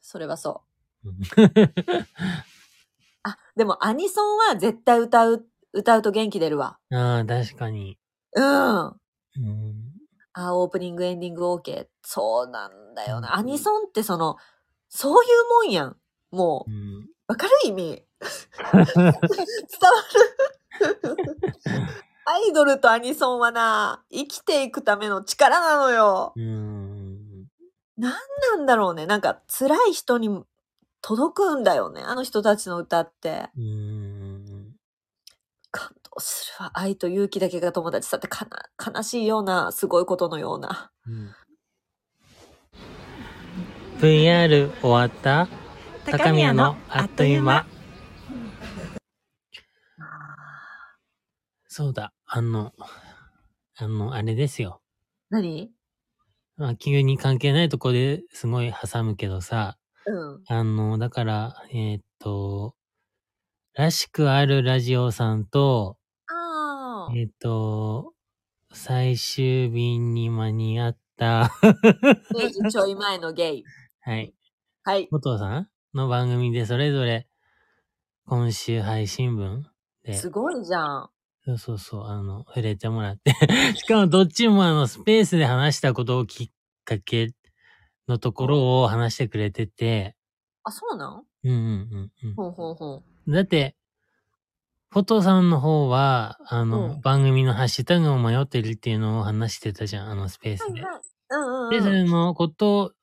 [0.00, 0.62] それはそ
[1.04, 1.10] う。
[3.26, 6.78] うんあ、でもアニソンは絶対歌う、歌うと元気出るわ。
[6.92, 7.98] ああ、確かに。
[8.34, 8.44] うん。
[8.44, 8.96] あ、
[9.36, 9.92] うん。
[10.38, 11.86] オープニング、エンディング OK。
[12.02, 13.28] そうなんだよな。
[13.28, 14.36] うんアニソンってその、
[14.88, 15.96] そういうもんやん。
[16.30, 17.08] もうう、ん。
[17.26, 17.52] わかる？
[17.64, 18.04] 意味。
[18.72, 19.12] 伝わ
[20.80, 21.40] る？
[22.28, 26.32] アイドルとアニソンはな、生きていくための力なのよ。
[26.36, 27.46] うん。
[27.96, 28.14] な
[28.56, 29.06] んだろうね。
[29.06, 30.28] なんか辛い人に
[31.08, 32.02] 届くんだよね。
[32.02, 33.48] あの人たちの歌って。
[33.56, 34.74] うん。
[35.70, 36.72] 感動するわ。
[36.74, 40.90] 愛と勇気だけが友達さってかな悲しいような、すごいことのような。
[41.06, 41.30] うん
[44.00, 45.48] VR 終わった？
[46.06, 47.66] 高宮のあっという間。
[51.68, 52.72] そうだ、あの、
[53.76, 54.82] あの、あれですよ。
[55.30, 55.70] 何？
[56.56, 60.42] まあ、急に関係ないとこですごい挟むけどさ、うん。
[60.46, 62.74] あの、だから、えーっと、
[63.74, 65.98] らしくあるラジオさんと、
[66.28, 67.12] ああ。
[67.14, 68.12] えーっと、
[68.72, 71.50] 最終便に間に合った、
[72.34, 73.64] 明治ちょい前のゲイ。
[74.00, 74.34] はい、
[74.84, 75.08] はい。
[75.10, 77.26] 元さんの番組でそれぞれ
[78.26, 79.66] 今週配信分
[80.04, 81.10] で、すごいじゃん。
[81.44, 83.32] そうそうそう、あの、触れてもらって。
[83.76, 86.50] しかもどっちもあの、スペースで話したことをきっ
[86.84, 87.32] かけ
[88.08, 90.16] のところを話してくれてて、
[90.64, 91.26] あ、そうなん？
[91.44, 93.34] うんうんうんほうほうほうん。
[93.34, 93.76] だって、
[94.90, 100.72] フォトさんの方は、あの、うん番組のハッシュタグを迷ってるっていうのを話してたじゃん、あのスペースう。
[100.72, 100.90] で。
[101.30, 102.06] うんうんで、それうん。
[102.06, 102.94] のこと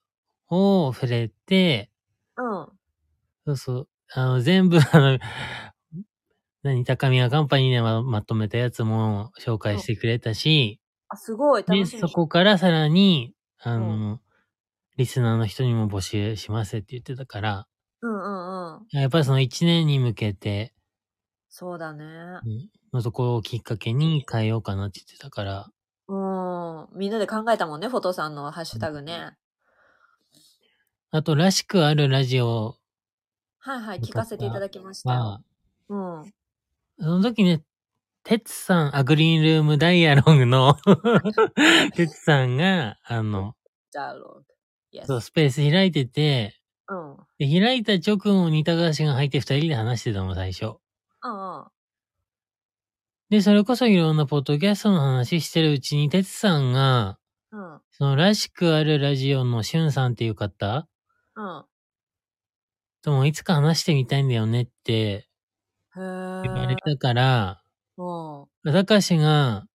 [0.49, 1.91] を触れて、
[2.37, 2.79] うん。
[3.45, 5.19] そうそう、あの、全部、あの、
[6.63, 11.63] 何、高宮カンパニーでままとめたやつも紹介してくれたし、あ、すごい。
[11.67, 12.01] で、楽しみ。
[12.01, 14.21] そこからさらに、あうの、
[14.97, 17.67] リスナーの人にも募集しますって言ってたから、
[18.01, 18.99] うんうんうん。
[18.99, 20.73] やっぱりその1年に向けて、
[21.49, 22.03] そうだね。
[22.03, 25.67] うんのところをきっかけに変えようかなって言ってたから、
[26.07, 26.99] うん。
[26.99, 29.31] みんなで考えたもんね、フォトさんのハッシュタグね。
[31.09, 32.75] あと、らしくあるラジオ
[33.59, 35.41] はいはい、聞かせていただきました
[35.89, 36.33] うん。
[36.99, 37.63] その時ね、
[38.23, 40.75] てつさん、あ、グリーンルームダイアログの
[41.95, 43.55] てつさんが、あの、
[43.91, 44.52] じゃあ、ログ。
[44.93, 46.55] Yes そう、スペース開いてて、
[46.87, 47.25] うん。
[47.39, 50.77] で開いた直後に高橋が入って二人で話してたの、最初。
[51.21, 51.65] うんうん。
[53.29, 57.17] で、それこそいろんなポッドキャストの話してるうちに、てつさんが、
[57.51, 57.83] うん。
[57.91, 60.87] そのらしくあるラジオのしゅんさんっていう方
[61.35, 61.65] うん。
[63.03, 65.27] ともいつか話してみたいんだよねって
[65.95, 65.99] へ
[66.41, 67.63] 言わーれたから、
[67.97, 68.03] う
[68.45, 68.47] ん。
[68.65, 69.67] 高橋が、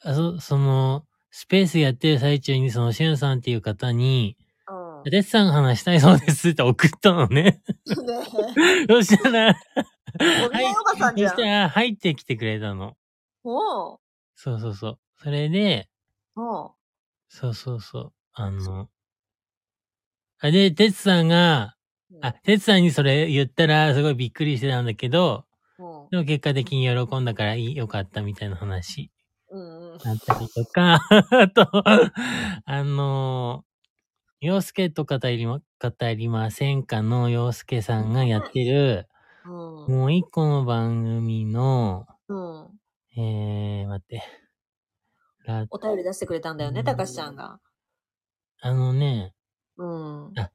[0.00, 1.07] あそその、
[1.38, 4.36] スペースやってる最中にそのしゅんさんっていう方に、
[4.68, 5.08] うん。
[5.08, 7.42] てつさんが話したいそうですって送ったのね。
[7.42, 7.60] ね
[8.90, 9.54] そしたら、え。
[10.44, 11.42] お見合いそした。
[11.44, 12.96] ら入ってきてくれたの。
[13.44, 13.98] おう
[14.34, 14.98] そうそうそう。
[15.22, 15.88] それで、
[16.34, 16.72] おう
[17.28, 18.12] そうそうそう。
[18.32, 18.88] あの、
[20.40, 21.76] あ、で、てつさんが、
[22.20, 25.44] あ、てつさんにそれ言ったらすごいびっくりしてたんだけど、
[25.78, 29.12] うんでも結果的に喜んだからいい、よかったみたいな話。
[30.02, 31.66] だったりとか、あ と、
[32.64, 39.08] あのー、洋介と語りま、語りませんかの洋介さんがやってる、
[39.44, 39.50] うん。
[39.52, 42.80] もう一個の番組の、うん。
[43.16, 44.22] えー、待って。
[45.44, 47.58] ラお便り出してくれたんだよね、うんたかしちゃんが。
[48.60, 49.34] あのね、
[49.76, 50.32] うん。
[50.38, 50.50] あ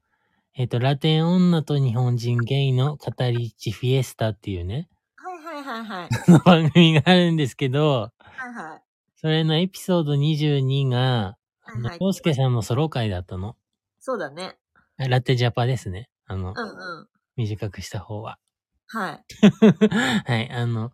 [0.56, 6.08] えっ、と、ラテン女と日本人ゲイの語り地フィエスタっていうね、はいはいはいはい。
[6.30, 8.83] の番組があるんですけど、はいはい。
[9.24, 13.56] それのエピソード22が、あのコウスケさんのソロ回だったの。
[13.98, 14.58] そうだね。
[14.98, 16.10] ラテジャパですね。
[16.26, 16.62] あの、うんう
[17.04, 17.08] ん。
[17.36, 18.38] 短くした方は。
[18.86, 19.24] はい。
[20.30, 20.92] はい、あの、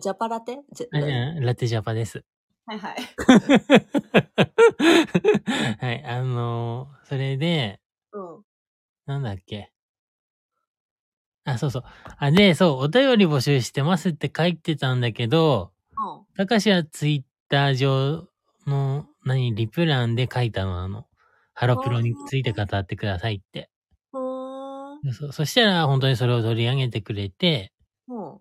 [0.00, 0.60] ジャパラテ？
[1.42, 2.24] ラテジャパです。
[2.64, 2.96] はいはい。
[5.78, 7.82] はい、あのそれで、
[8.14, 8.42] うん。
[9.04, 9.70] なんだっけ？
[11.44, 11.84] あ、そうそう。
[12.16, 16.24] あ、で、そう、お便り募集してますって書いてたんだけど、うん。
[16.34, 18.28] たかしはツイッター上
[18.66, 21.06] の、何、リプ欄で書いたの、あの、
[21.54, 23.70] ハロプロについて語ってくださいって。
[25.12, 27.72] そそしたら、本当にそれを取り上げてくれて、
[28.08, 28.40] うん。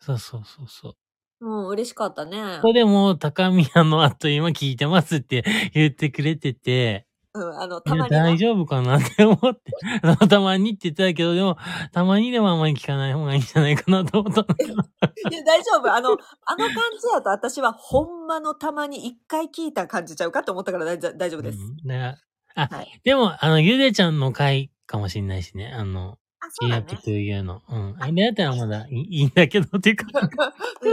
[0.00, 0.96] そうそうそうそう。
[1.40, 2.56] うん、嬉しかったね。
[2.56, 5.44] ここでも、高宮のあっという間聞いてますって
[5.74, 8.22] 言ってくれてて、うん、あの、たまには。
[8.24, 9.72] 大丈夫かなって思って、
[10.28, 11.56] たまにって言ってたけど、でも、
[11.92, 14.72] たまにでもあんまり聞かない方がいいんじゃないかなと思ったんだけど。
[15.30, 15.92] いや、大丈夫。
[15.92, 16.18] あの、あの
[16.58, 21.58] 感じやと私はほんまのたまに一回聞いた感じちゃうかと思ったから大丈夫です。
[21.58, 22.14] うん
[22.54, 25.72] あ、はいでも、あの、ゆでちゃんの回かもしんないしね。
[25.72, 27.10] あの、あ、そうだ to。
[27.12, 27.62] you の。
[27.66, 27.96] うん。
[27.98, 30.04] あれだったらまだいい いいんだけど、っていうか。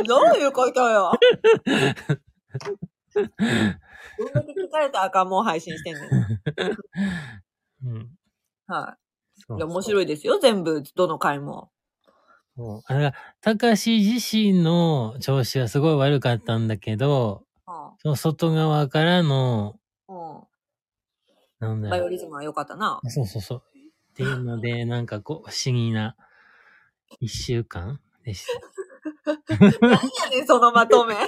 [0.08, 1.12] どういうことよ。
[4.18, 6.10] どんだけ聞かれたらあかんもん配信してんねん。
[7.86, 8.10] うん。
[8.68, 9.42] はい。
[9.48, 11.72] そういや、面白いですよ、全部、どの回も。
[12.56, 12.82] そう。
[12.86, 17.46] あれたかし自身の調子はすごい悪かったんだけど、
[18.02, 20.38] その外側からの、うん。
[20.38, 20.44] うん。
[21.60, 22.00] なんだろう。
[22.00, 23.00] バイオリズムは良かったな。
[23.06, 23.64] そうそうそう。
[24.12, 26.16] っていうので、なんかこう、不思議な
[27.20, 28.60] 一週間でした。
[29.82, 31.16] 何やねん、そのまとめ。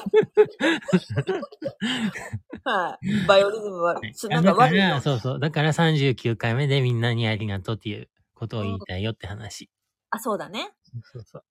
[2.64, 3.26] はい。
[3.28, 5.02] バイオリズムは、すなんか悪いの。
[5.02, 5.40] そうそう。
[5.40, 9.70] だから39回目でみんなにありがとうっていうことを言いたいよって話。
[10.10, 10.74] あ、そうだね。
[11.04, 11.44] そうそう。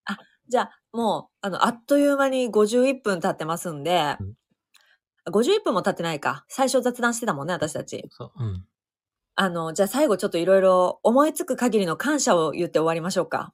[0.49, 4.35] じゃあ、もう、あの、あっという間に51分経ってますんで、うん
[5.31, 6.45] 51分も経ってないか。
[6.49, 8.07] 最初雑談してたもんね、私たち。
[8.11, 8.45] そう。
[8.45, 8.65] うん。
[9.35, 13.53] あの、じゃあ最後ちょっといろいろ思いつく限りの感謝を言って終わりましょうか。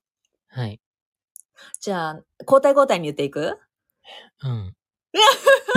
[0.49, 0.80] はい。
[1.80, 3.59] じゃあ、交代交代に言っていく？
[4.44, 4.74] うん。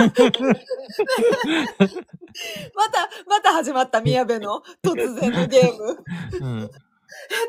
[2.74, 5.92] また、また始まった宮部の突然のゲーム。
[5.94, 5.96] っ
[6.30, 6.70] てうん。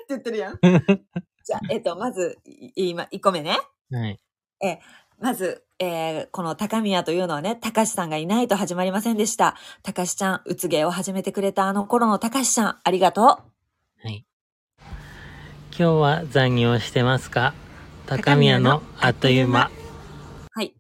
[0.09, 0.59] 言ってるやん。
[1.43, 3.57] じゃあ、えっと、まず、い今、1個目ね。
[3.91, 4.19] はい。
[5.19, 9.55] まず、えーこの高宮というのはね、高橋さんがいないと始まりませんでした。
[9.84, 13.25] 高橋ちゃん、うつ芸を始めてくれたあの頃の高橋さん、ありがとう。
[13.25, 13.41] は
[14.09, 14.25] い。
[14.79, 17.53] 今日は残業してますか？
[18.12, 19.72] 高宮のあっという間。
[20.51, 20.74] はい。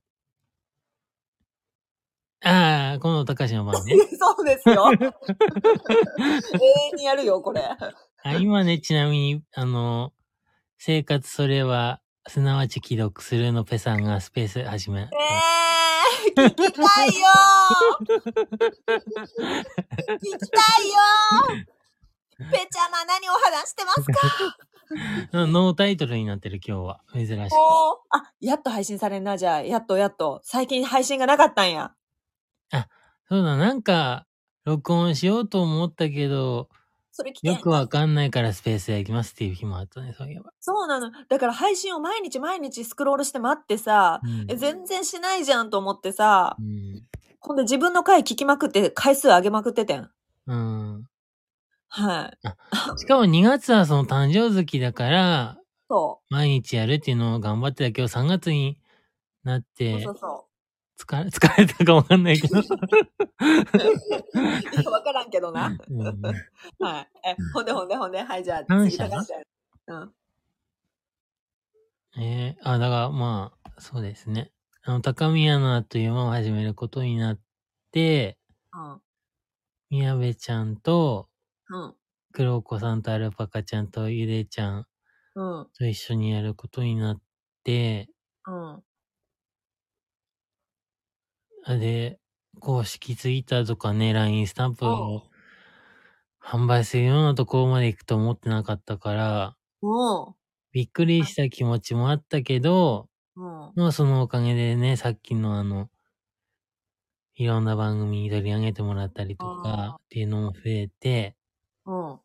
[2.43, 3.95] ああ、この高橋の番ね。
[4.19, 4.91] そうですよ。
[4.91, 4.97] 永
[6.91, 7.61] 遠にやるよ、これ。
[8.23, 10.11] あ今ね、ちなみに、あの、
[10.77, 15.03] 生活それは、すなわち既読するのペさんがスペース始め。
[15.03, 17.27] えー、聞きたいよ
[18.11, 18.19] 聞
[20.19, 20.97] きたいよ
[22.51, 24.57] ペちゃま何を話してますか？
[25.33, 27.01] ノータイトルになってる今日は。
[27.13, 27.39] 珍しく。
[27.53, 29.61] おーあ、やっと配信されんな、じゃあ。
[29.61, 30.41] やっとやっと。
[30.43, 31.93] 最近配信がなかったんや。
[33.31, 34.27] そうだ、なんか、
[34.65, 36.67] 録音しようと思ったけど、
[37.13, 40.51] それ聞けよくわかんないからスペースやりますっていう日もあったね、そういえば。
[40.59, 41.11] そうなの。
[41.29, 47.07] だから配信を毎日毎日スクロールして待ってさ、うんえ全然しないじゃんと思ってさ、うん。
[47.39, 50.09] ほんで自分の回聞きまくって回数上げまくっててん。
[50.47, 51.07] うん。
[51.93, 52.31] は
[52.95, 52.99] い。
[52.99, 55.57] しかも2月はその誕生月だから、
[55.89, 58.79] そ毎日やるっていうのを頑張ってたけど、3月に
[59.43, 59.63] なっう。
[59.77, 60.47] てそう、そ
[60.97, 62.57] 疲れ、 疲れたかわかんないけど。
[62.57, 62.63] わ
[65.03, 65.67] からんけどな。
[65.89, 66.21] うん
[66.79, 67.09] はい。
[67.27, 69.01] え、ほんでほんでほんで、はい、じゃあ感謝。
[69.87, 70.13] うん。
[72.17, 74.53] えーあ、だからまあ、そうですね。
[74.83, 77.39] あの、高宮のあっという間を始めることになっ
[77.91, 78.37] て、
[78.73, 79.01] うん。
[79.89, 81.27] 宮部ちゃんと、
[81.71, 81.97] うん。
[82.33, 84.87] 黒子さんとアルパカちゃんとゆでちゃん
[85.35, 85.71] うん。
[85.77, 87.21] と一緒にやることになっ
[87.63, 88.09] て、
[88.45, 88.83] うん。
[91.63, 92.19] あで、
[92.59, 95.23] 公式ツイッターとかね、LINE スタンプを
[96.41, 100.35] 販売するようなところまで行くと思ってなかったから、も
[100.73, 103.09] びっくりした気持ちもあったけど。
[103.75, 105.89] まあそのおかげでね、さっきのあの、
[107.35, 111.35] いろんな番組に取り上げてもらったりとかっていうのも増えて、
[111.85, 112.21] うん。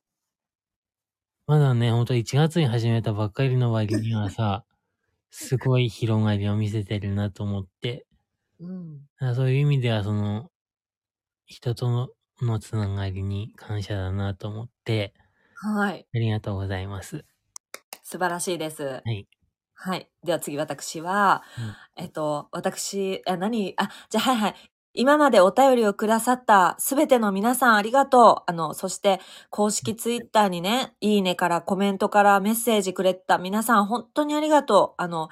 [1.48, 4.64] まだね、ほんと1月に始めたばっかりの割にはさ、
[5.30, 8.06] すごい広がりを見せてるなと思って、
[8.58, 9.08] うん。
[9.18, 10.50] あそういう意味ではその、
[11.46, 12.10] 人との
[12.42, 15.14] のつながりに感謝だなと思って、
[15.54, 16.08] はい。
[16.14, 17.24] ありがとうございます。
[18.02, 19.04] 素晴らしいです。
[19.04, 19.26] はい。
[19.74, 20.10] はい。
[20.24, 23.74] では次私は、うんえっと、私、あ、何？
[23.78, 24.56] あ、じゃあはいはい。
[24.96, 28.50] 今までお便りをくださったすべての皆さんありがとう。
[28.50, 29.20] あの、そして
[29.50, 35.02] 公式ツイッターにね、いいねからコメントからメッセージくれた皆さん本当にありがとう。
[35.02, 35.28] あの、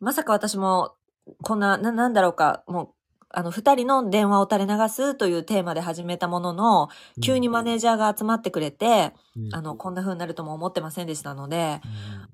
[0.00, 0.94] まさか私も
[1.42, 2.88] こんな、な、なんだろうか、もう、
[3.36, 6.88] あの、二人の電話を垂れ流すというテーマで始めたものの、
[7.20, 11.80] 急にマネージャーが集まってくれて、うん、あの、こんな風になるとも思ってませんでしたので、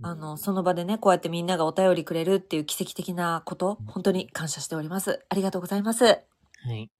[0.01, 5.25] うん、あの、その場でね、こうやってみんながお便りくれるっていう奇跡的なことうん、本当に感謝しております。
[5.29, 6.30] ありがとうございます。
[6.67, 6.91] はい。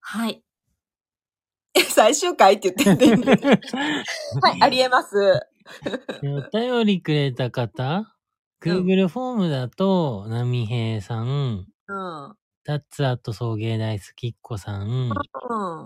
[0.00, 0.42] はい。
[1.74, 3.30] え最終回って言ってんで。
[4.42, 5.14] はい、ありえます。
[6.22, 8.14] でお便りくれた方、
[8.60, 12.34] Google フォームだと、波平さん、うん。
[12.64, 15.08] タッツアット送迎大好きっ子さん、うん。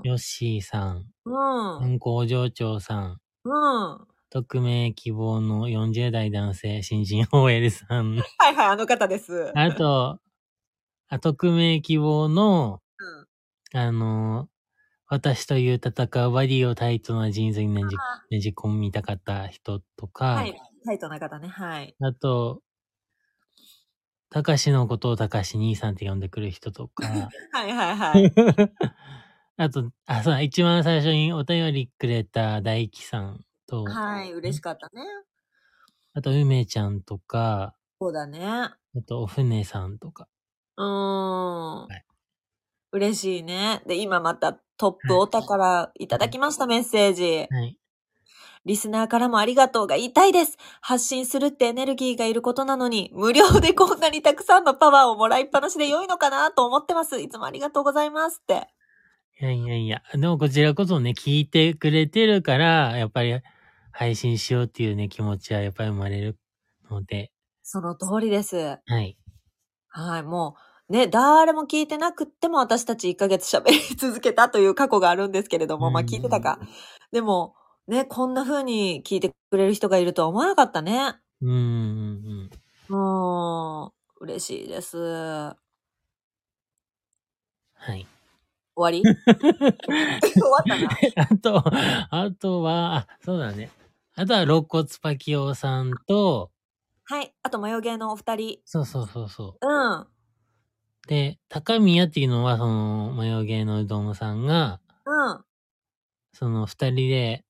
[0.04, 1.78] ヨッシーさん、うん。
[1.78, 4.06] 運行場長さん、うん。
[4.30, 9.52] 匿名希望の40代男性新人 OL さん、はいはい、あの方です。
[9.54, 10.18] あと、
[11.08, 12.81] あ匿名希望の、うん。
[13.74, 14.48] あの、
[15.06, 17.96] 私という戦うバディをタイトなジーンズにねじ
[18.30, 20.54] ねじ込みたかった人とか、はい。
[20.84, 21.48] タイトな方ね。
[21.48, 21.94] はい。
[22.00, 22.62] あと、
[24.30, 27.06] たかしのことをたかし兄さんって呼んでくる人とか、
[27.52, 28.32] はいはいはい。
[29.56, 35.04] あと、あ、そうだ、一番最初にお便りくれた大輝さんと、はい、嬉しかったね。
[36.14, 38.46] あと、梅ちゃんとか、そうだね。
[38.46, 40.28] あと、お船さんとか。
[40.76, 41.92] うーん。
[41.92, 42.11] い
[42.92, 43.82] 嬉しいね。
[43.86, 47.46] で、今またトップオタからいただきましたメッセージ。
[47.50, 47.76] はい。
[48.64, 50.56] リスナーからもありがとうが言いたいです。
[50.80, 57.20] 発信するってエネルギーがいることなのに、無料でこんなにたくさんのパワーをもらいっぱなしで良いのかなと思ってます。
[57.20, 58.68] いつもありがとうございますって。
[59.40, 63.40] いやいやいや、でもこちらこそね、聞いてくれてるから、やっぱり
[63.90, 66.38] 配信しようっていうね、気持ちはやっぱり生まれる
[66.88, 67.32] ので、
[67.62, 68.56] その通りです。
[68.56, 69.16] はい。
[69.88, 76.58] はい、もう、ね、誰も聞いてなくっても私たち1ヶ月喋り続けたという過去があるんですけれども、まあ聞いてたか。
[77.12, 77.54] でも、
[77.88, 81.14] ね、こんな風に聞いてくれる人がいるとは思わなかったね。
[81.40, 81.48] うん。
[81.48, 81.58] うんう
[82.44, 82.50] ん
[82.88, 84.98] もう、嬉しいです。
[84.98, 85.56] は
[87.94, 88.06] い。
[88.76, 89.00] 終わり？
[89.40, 90.90] 終わったな。
[91.30, 91.62] あと、
[92.10, 93.70] あとは、あ、そうだね。
[94.14, 96.50] あとは、肋骨パキオさんと、
[97.04, 97.34] はい。
[97.42, 98.58] あと、マヨゲーのお二人。
[98.66, 99.66] そうそうそうそう。
[99.66, 100.06] うん。
[101.08, 105.44] で、高宮っていうのは、その、マヨゲーのうどんさんが、うん。
[106.34, 107.44] その二人で、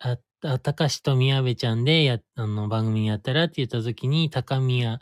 [0.00, 5.00] あ、あ、高しと宮部ちゃんでや、あの、番組やったらって言った時に、高宮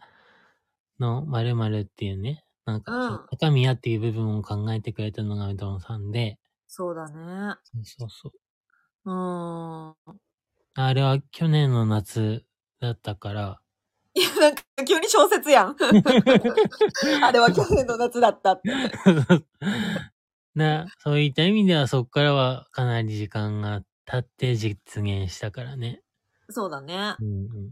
[1.01, 7.57] の〇〇っていうね、なんか、うん高宮っていう部分を考えてくれたのがうどんさんで、そうだね。
[7.65, 8.33] そうそうそう。
[9.05, 10.21] うーん。
[10.75, 12.47] あれは去年の夏
[12.81, 13.61] だったから、
[14.19, 15.77] いや、なんか急に小説やん。
[17.23, 18.69] あれは去年の夏だったって。
[20.55, 26.03] な、そういった意味ではそこからはかなり時間が経って実現したからね。
[26.51, 27.25] そうだねう。
[27.25, 27.71] んうん。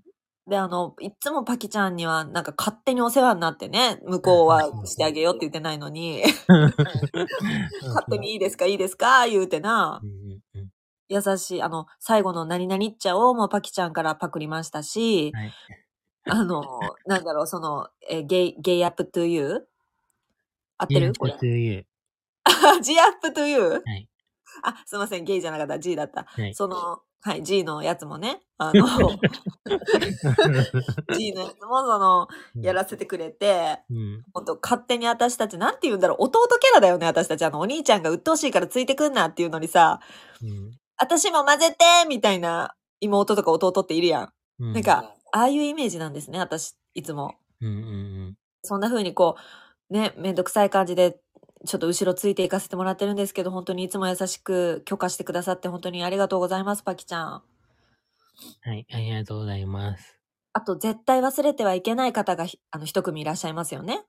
[0.49, 10.71] で、あの、いっつもパキちゃんには、なんか勝手にお世話になってね、向こうはしてあげようって言ってないのに、 勝手にいいですか、いいですか、言うてなう、んうんうん。
[11.09, 15.53] 優しい、あの、最後の何々っちゃをもうパキちゃんからパクりましたし、はい。
[16.29, 16.63] あの、
[17.07, 19.61] なんだろう、その、え、ゲイ、ゲイアップトゥユー
[20.79, 21.13] 合ってる？
[21.19, 21.33] これ。
[21.33, 21.39] あ、
[22.83, 24.09] G アップトゥユーはい。
[24.63, 26.25] あ、すいません、ゲイじゃなかった、G だった。
[26.25, 26.55] はい。
[26.55, 28.87] その、はい、G のやつもね、あの、
[31.17, 32.29] G のやつもその、
[32.63, 34.23] やらせてくれて、うん。
[34.33, 37.45] ほんと勝手に私たち、なんて言うんだろう、弟キャラだよね、私たち。
[37.45, 40.01] あの、お兄ちゃんが鬱陶しいからついてくんなっていうのにさ、
[40.43, 44.33] うん私も混ぜてみたいな妹とか弟っているやん。
[44.61, 44.73] うん。
[44.73, 47.35] なんか、ああいうイメージなんですね、私、いつも。
[47.61, 47.71] うんう
[48.31, 49.37] んそんな風にこ
[49.91, 51.21] う、ね、めんどくさい感じで、
[51.65, 57.43] ちょっと後ろついていかせてもらってるんですけど、本当にいつも優しく許可してくださって本当にありがとうございます、パキちゃん。
[58.65, 58.71] うん。
[58.71, 58.87] はい。
[58.93, 60.19] ありがとうございます。
[60.53, 64.05] あと、絶対忘れてはいけない方がひ、あの、一組いらっしゃいますよね。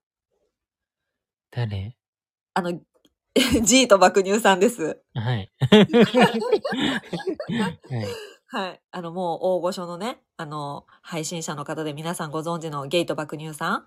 [1.52, 1.96] 誰？
[2.54, 2.80] あの、
[3.64, 5.02] G と爆乳さんです。
[5.14, 5.52] はい。
[5.62, 5.90] はい。
[8.50, 8.82] はい。
[8.92, 13.86] あの、もう大御所のね、あの、配信者の方で皆さんご存知のゲイと爆乳さん。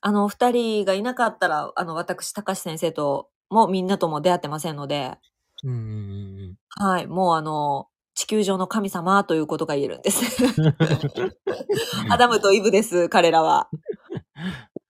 [0.00, 5.18] あの、お二人がいなかったら、あの、私、高橋先生ともみんなとも出会ってませんので、
[5.62, 5.82] うんうんう
[6.52, 7.06] んはい。
[7.06, 10.44] もうあの、地球上の神様ということが言えるんです。
[12.10, 13.68] アダムとイブです、彼らは。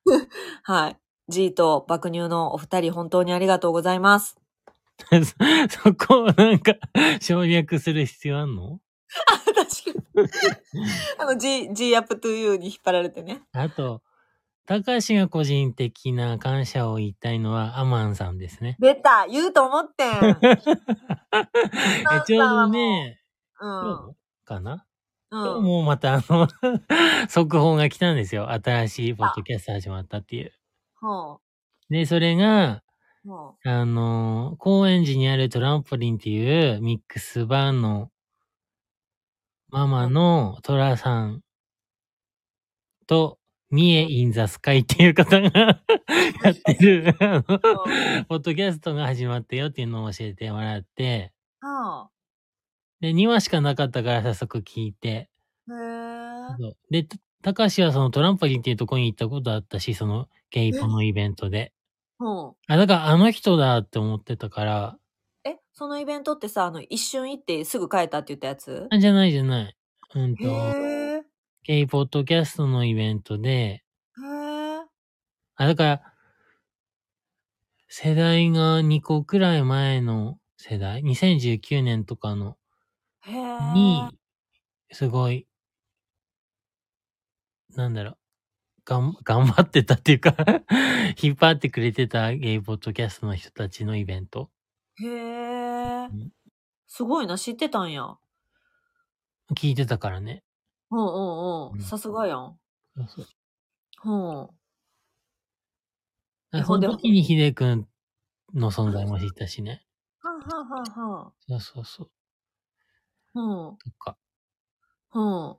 [0.62, 0.96] はい。
[1.28, 4.39] G と爆乳のお二人、本当にありがとうございます。
[5.12, 5.24] うん。
[5.24, 5.34] そ
[5.84, 6.74] そこをなんか
[7.20, 8.80] 省略する必要あんの？
[9.44, 9.54] 確
[10.14, 10.28] かに。
[11.18, 13.42] あの、 G、G アップトゥーユーに引っ張られてね。
[13.52, 14.02] あと、
[14.66, 18.76] 高橋が個人的な感謝を言いたいのはアマンさんですね。
[18.78, 20.12] 出た言うと思ってん。
[21.32, 23.20] えちょうどね、
[23.60, 23.70] うん。
[23.70, 24.86] 今日かな、
[25.32, 25.64] うん。
[25.64, 26.46] もうまたあの、
[27.28, 28.50] 速報が来たんですよ。
[28.50, 30.52] 新しいポッドキャスト始まったっていう。
[31.00, 31.40] ほ
[31.88, 32.82] で、それが、
[33.64, 38.10] あの、高円寺にあるトランポリンっていうミックスバーの
[39.68, 41.42] ママのトラさん
[43.06, 43.38] と、
[43.70, 45.50] ミエインザスカイっていう方が
[46.42, 47.44] やってる、 あの、う。
[48.28, 52.08] ポッドキャストが始まったよっていうのを教えてもらって、は
[53.00, 55.30] で、2話しかなかったから早速聞いて、
[55.68, 55.72] あ。
[55.72, 55.76] へ
[56.54, 56.56] え。
[56.58, 61.72] そうで、た高橋はそのトランポリンっていうところに行ったことあったし、そのゲイポのイベントで。
[62.20, 62.56] ほう。
[62.68, 64.98] あ、だからあの人だって思ってたから、
[65.44, 68.92] え、そのイベントってさ、あの、一瞬行ってすぐ帰ったって言ったやつ？
[68.92, 69.76] あじゃないじゃない。
[70.14, 70.76] うんへと、
[71.16, 71.18] え。
[71.18, 71.24] へ
[71.64, 73.84] ゲイポッドキャストのイベントで、
[74.18, 74.90] え。
[75.56, 76.14] あ、だから、
[77.88, 82.56] 世代が2個くらい前の世代、2019年とかの、
[83.22, 83.40] へえ。
[83.60, 84.18] に、
[84.92, 85.48] すごい、
[87.70, 88.18] なんだろう、
[88.98, 90.34] 頑張ってたっていうか
[91.22, 94.50] 引っ張ってくれてたゲイポッドキャストの人たちのイベント。
[95.00, 96.32] へえん。
[96.86, 98.16] すごいな、知ってたんや。
[99.54, 100.44] 聞いてたからね。
[100.90, 101.70] うんうんう。
[101.74, 102.58] うんんさすがやん。
[102.96, 103.26] そうそう
[104.04, 104.48] うん。
[106.60, 107.88] そほんでの時にヒデ君
[108.54, 109.86] の存在も知ったしね。
[110.18, 111.32] はんはんはんはん。
[111.46, 112.10] そうそうそう。
[113.34, 113.40] う
[113.72, 113.78] ん。
[113.78, 114.16] とか
[115.12, 115.56] うん。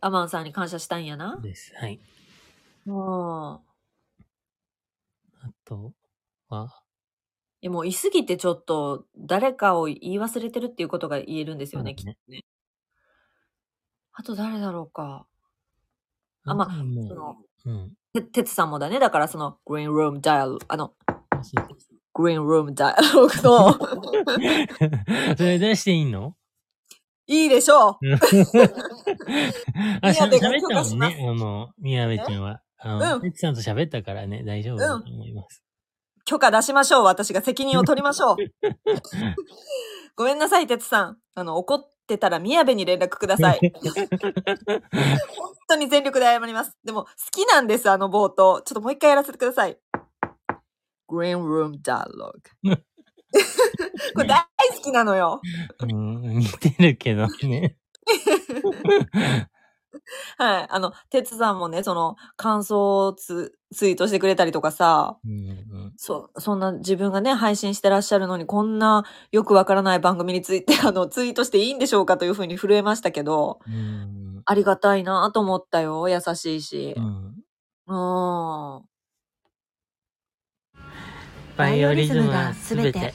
[0.00, 1.38] アマンさんに感謝したいんやな。
[1.40, 1.74] です。
[1.74, 2.00] はい。
[2.88, 3.54] うん。
[3.54, 3.60] あ
[5.64, 5.92] と
[6.48, 6.82] は、
[7.60, 12.44] いやもう言い過ぎてちょっと誰かを言い忘れてるっていうことが言えるんですよね、きっとね。
[14.12, 15.26] あと誰だろうか。
[16.44, 17.36] あまあとはもその、
[17.66, 17.92] う、うん。
[18.14, 18.98] て、てつさんもだね。
[18.98, 20.94] だからその、グリーンルームダイアログ、あの、
[21.42, 21.68] そう
[22.14, 23.72] グリーンルームダイアログの、
[25.36, 26.34] それ出していいの？
[27.30, 27.98] いいでしょう
[30.00, 31.26] あ、しゃ宮部が喋ったもんね。
[31.28, 32.62] あの、宮部ちゃんは。
[32.84, 35.62] うんさんと喋ったからね、大丈夫だと思います。
[36.24, 37.04] 許可出しましょう。
[37.04, 38.36] 私が責任を取りましょう。
[40.14, 41.18] ごめんなさい、哲さん。
[41.34, 43.60] あの、怒ってたら宮部に連絡ください。
[43.60, 44.82] 本
[45.68, 46.76] 当に全力で謝ります。
[46.84, 48.60] でも、好きなんです、あの冒頭。
[48.62, 49.78] ちょっともう一回やらせてください。
[51.08, 52.42] Green Room Dialogue。
[54.14, 54.44] これ大
[54.76, 55.40] 好きなのよ。
[55.80, 57.76] うん、似てるけどね。
[60.38, 60.66] はい。
[60.68, 65.34] あの、哲さんもね、その、感想をツツイートしてくれたりとかさ、うんう
[65.88, 76.08] んそう、そんな自分がね、配信してらっしゃるのに、こんなよくわからない番組について、 あの、ツイートしていいんでしょうかというふうに震えましたけど、うんありがたいなと思ったよ。
[76.08, 77.00] 優しいしう。
[77.00, 77.34] ん
[77.86, 78.82] うん。
[81.58, 83.12] バイオリズムがすべて。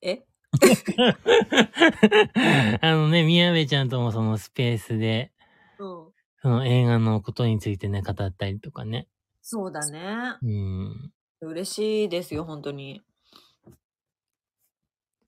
[0.00, 0.24] え
[2.80, 5.32] あのね、宮部ちゃんともそのスペースで、
[5.78, 6.06] うん。
[6.42, 9.08] その映画のことについてね、語ったりとかね。
[9.42, 10.36] そうだね。
[10.42, 11.12] うん。
[11.40, 13.02] 嬉しいですよ、本当に。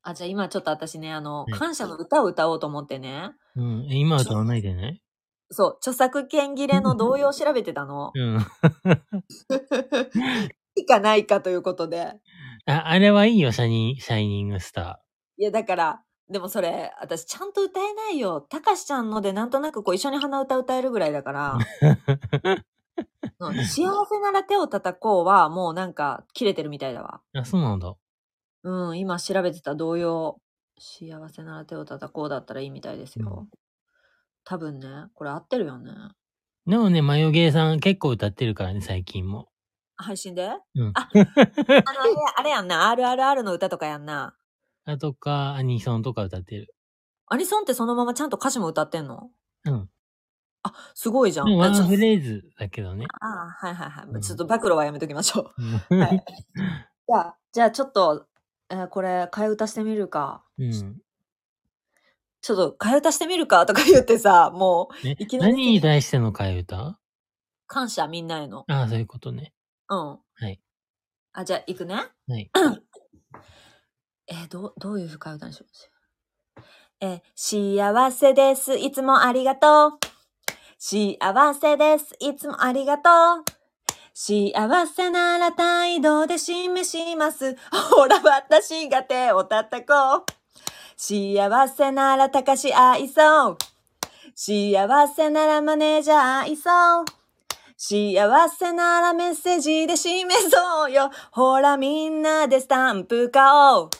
[0.02, 3.32] あ、じゃあ今ちょっと私ね、あの、はい感謝の歌を歌おうと思ってね。
[3.56, 3.86] うん。
[3.90, 5.00] え今歌わないでね。
[5.50, 8.12] そう、著作権切れの動揺を調べてたの。
[8.14, 8.38] うん。
[10.76, 12.12] いいかないかということで。
[12.66, 15.00] あ、あれはいいよ、シャニー、シャイニングスタ
[15.38, 18.40] いや、だから、でもそれ、私ちゃんと歌えないよ。
[18.40, 21.58] たかしちゃんのでなんとなくこう一緒に鼻歌歌えるぐらいだから。
[23.38, 27.20] うん幸せなら手を叩こうはもうなんか切れてるみたいだわ。
[27.34, 27.40] ー。
[27.40, 27.94] あ、そうなんだ。
[28.62, 30.40] うん、今調べてた同様。
[30.78, 33.46] 幸せなら手を叩こうだったらいいみたいですよ。
[34.44, 35.92] 多分ね、これ合ってるよね。
[36.66, 39.48] でもね、マヨゲーさん結構歌ってるからね、最近も。
[39.96, 40.50] 配信で？
[40.74, 40.92] うん。
[40.94, 42.92] あ あの、あれ、あれやんな。
[42.92, 44.34] RRR の歌とかやんな。
[44.88, 46.72] あとか、アニソンとか歌ってる。
[47.26, 49.30] アニソンってそのままちゃんと歌詞も歌ってんの？
[49.64, 49.90] うん。
[50.62, 51.46] あ、すごいじゃん。
[51.46, 53.06] でもワンフレーズだけどね。
[53.20, 54.06] あはいはいはい。
[54.06, 55.62] うんちょっと暴露はやめときましょう。
[55.90, 56.24] う んはい
[57.08, 58.26] じゃあ、じゃあちょっと、
[58.70, 60.44] えーこれ、替え歌してみるか。
[60.58, 61.00] うん。
[62.42, 66.98] ちょっと、替え歌してみるかとか言ってさ、もう、ねいきなり何に対しての替え歌？
[67.66, 68.64] 感謝みんなへの。
[68.68, 69.52] ああ、そういうことね。
[69.88, 69.98] うん。
[69.98, 70.60] はい。
[71.32, 71.94] あ、じゃあ、行くね。
[72.28, 72.50] はい。
[74.28, 76.62] えーど、どういう替え歌にしよう。
[77.00, 78.76] えー幸せです。
[78.76, 79.98] いつもありがとう。
[80.78, 81.16] 幸
[81.54, 82.14] せです。
[82.20, 83.10] いつもありがと
[83.40, 83.44] う。
[84.12, 87.56] 幸せなら態度で示します。
[87.90, 90.24] ほら、私が手を叩こう。
[90.96, 93.58] 幸せなら高し愛そう。
[94.34, 97.04] 幸せならマネージャー愛そう。
[97.76, 101.10] 幸せならメッセージで示そうよ。
[101.30, 103.42] ほらみんなでスタンプ買
[103.74, 103.90] おう。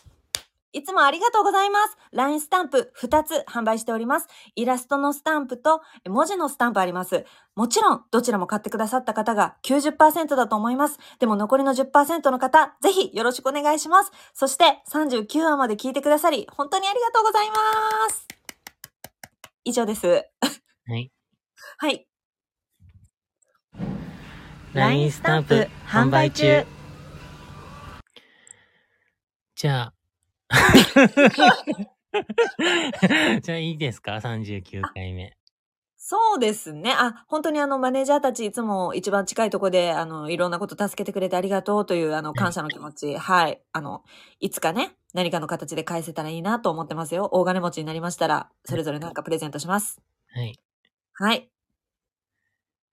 [0.77, 1.97] いつもありがとうございます。
[2.12, 4.29] LINE スタンプ2つ販売しております。
[4.57, 7.24] イラストのスタンプとえ文字のスタンプあります。
[7.55, 10.99] もちろん、どちらも買ってくださった方が90%だと思います。
[11.18, 14.12] でも残りの10%の方、ぜひよろしくお願いします。
[14.35, 17.57] そして39話まで聞いてくださり、本当にありがとうございま
[18.11, 18.29] す。
[19.64, 20.07] 以上です。
[20.07, 21.11] はい。
[21.79, 22.07] はい。
[24.74, 26.66] LINE スタンプ販売中。
[29.55, 29.96] じゃあ。
[33.43, 35.37] じゃあいいですか ?39 回目。
[36.09, 36.93] そうですね。
[36.97, 43.61] あ、本当にあの、マネージャーたちいつも一番近いとこで、あの、いろんなこと助けてくれてありがとうという、あの、感謝の気持ち、はい。
[43.73, 44.05] あの、
[44.39, 47.29] いつかね、何かの形で返せたらいいなと思ってますよ。
[47.33, 50.01] 大金持ちになりましたら、それぞれなんかプレゼントします。
[50.33, 50.61] はい。
[51.15, 51.51] はい。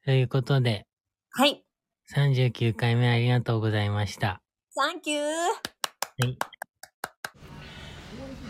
[0.05, 0.87] ということで、
[1.29, 1.63] はい。
[2.15, 4.41] 39回目ありがとうございました。
[4.71, 5.21] サンキュー。
[5.21, 6.37] はい。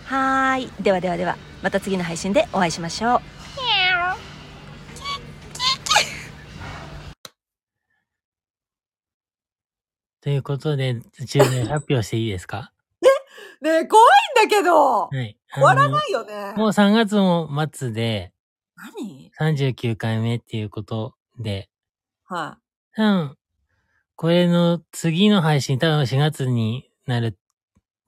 [0.05, 0.71] はーい。
[0.81, 3.21] ではではでは、また次の配信でお会いしましょう。
[10.21, 12.71] ということで、重大発表していいですか？
[13.61, 15.37] ねえ、怖いんだけどはい。
[15.53, 16.53] 終わらいないよね。
[16.55, 18.31] もう3月も末で
[18.75, 21.69] 何？39回目っていうことで、
[22.25, 22.57] は
[22.95, 23.37] 多分、
[24.15, 27.37] これの次の配信多分4月になる、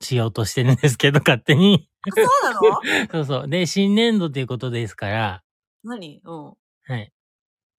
[0.01, 1.73] しようとしてるんですけど、勝手に。
[1.75, 1.89] い。
[2.15, 2.81] そうなの？
[3.11, 3.49] そうそう。
[3.49, 5.43] で、新年度っていうことですから、
[5.83, 6.21] 何？
[6.23, 6.45] うん。
[6.45, 7.11] はい。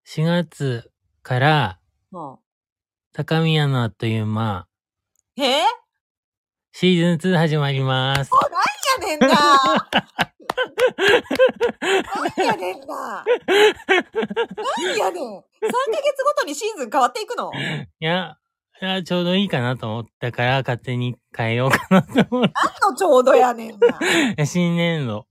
[0.06, 0.90] 4月
[1.22, 1.78] から、
[2.10, 2.40] も
[3.12, 4.66] 高宮のあっという間、
[5.36, 5.42] う。
[5.42, 5.62] え？
[6.72, 8.30] シーズン2始まります。
[9.00, 9.28] やねんな。
[12.36, 13.24] 何やねんな。
[14.78, 15.38] 何やねん。
[15.38, 15.44] 3ヶ
[16.02, 17.50] 月ごとにシーズン変わっていくの？
[17.54, 18.38] いや、
[19.04, 23.98] ちょうどいいかなと思ったから、勝手に変えようかなと思っ何のちょうどやねんな。
[24.36, 24.44] て。
[24.46, 25.26] 新年度。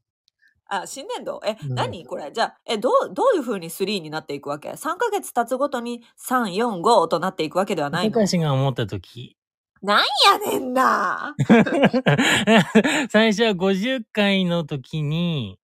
[0.68, 1.40] あ、新年度？
[1.46, 2.06] え、うん何？
[2.06, 2.32] これ？
[2.32, 8.20] じゃあ、え、どう、どういう風に3になっていくわけ ?3 ヶ月経つごとに3、4、5となっていくわけではないの？
[8.20, 9.38] 高橋が思ったとき。
[9.82, 11.36] なんやねんな
[13.12, 15.60] 最初は50回の時に、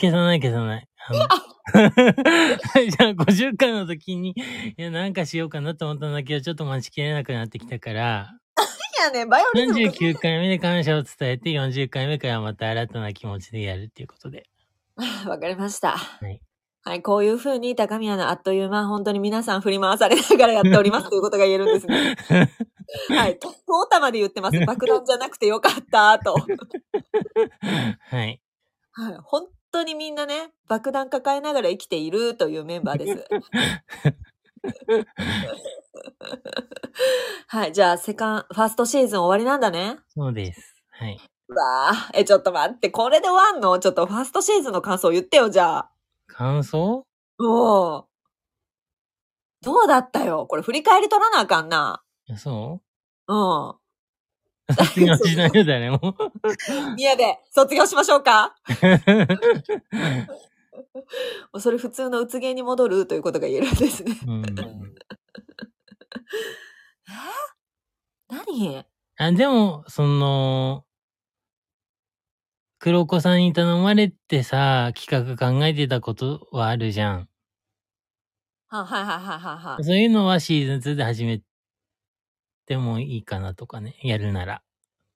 [0.00, 0.86] 消さない消さない。
[1.08, 1.90] あの
[2.72, 4.34] 最初は50回の時に、い
[4.76, 8.34] や、なんかしようかなと思ったんだけど、ちょっと待ちきれなくなってきたから、
[9.00, 14.48] なんやねん、バイオリズム49回目で感謝を伝えて、40回目からまた新たな気持ちでやるっていうことで。
[15.26, 15.96] わかりました。
[15.96, 16.40] はい。
[16.82, 22.16] はい、こういう風に高宮のあっという間、本当に皆さん振り回されながらやっておりますということが言えるんですね。
[23.16, 23.52] はい、トー
[23.90, 24.58] タまで言ってます。
[24.64, 26.34] 爆弾じゃなくてよかった、と。
[26.34, 28.40] はい。
[28.92, 33.26] はい、本当にみんなね、爆弾抱えながら生きているというメンバーです。
[37.48, 39.98] はい、じゃあ、セカン、ファーストシーズン終わりなんだね。
[40.08, 40.74] そうです。
[40.90, 41.20] はい。
[41.48, 43.78] うわあ、え、ちょっと待って、これで終わんの？
[43.78, 45.90] ちょっとファーストシーズンの感想言ってよ、じゃあ。
[46.26, 47.04] 感想？
[47.38, 49.64] もう。
[49.64, 52.02] どうだったよこれ振り返り取らなあかんな。
[52.36, 52.80] そ
[53.28, 53.79] うん。
[54.70, 56.16] う卒業しないよ、 誰も。
[56.96, 58.54] 宮で卒業しましょうか？
[61.52, 64.16] も うそれ普通のうつ芸に戻るということが言えるんですね。
[64.26, 64.42] うん、
[68.28, 68.84] 何？
[69.18, 70.84] あでも、その、
[72.78, 77.28] 黒子さんに頼まれてさ、企画考えてたことはあるじゃん。
[78.68, 79.84] ははいはいはいはいはい。
[79.84, 81.42] そういうのはシーズン2で始め
[82.70, 84.62] てもいいかなとかね、やるなら。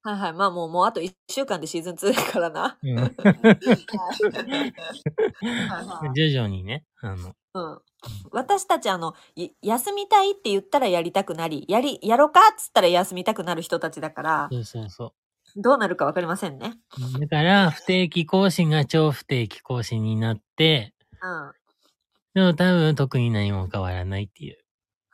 [0.03, 0.33] はいはい。
[0.33, 2.79] まあもう、もうあと1週間でシーズン2だからな。
[2.83, 2.97] うん、
[6.17, 7.79] 徐々にね、あの、うん。
[8.33, 15.15] 私たちあの、い休みたいって言ったらやりたくなり、やり、やろうかっつったら休みたくなる人たちだから、そうそうそ
[15.57, 16.75] どうなるかわかりませんね。
[17.17, 17.21] う。
[17.21, 20.93] だから、不定期更新が超不定期更新になって、
[21.23, 21.53] うん。
[22.35, 24.64] でも多分特に何も変わらないっていう。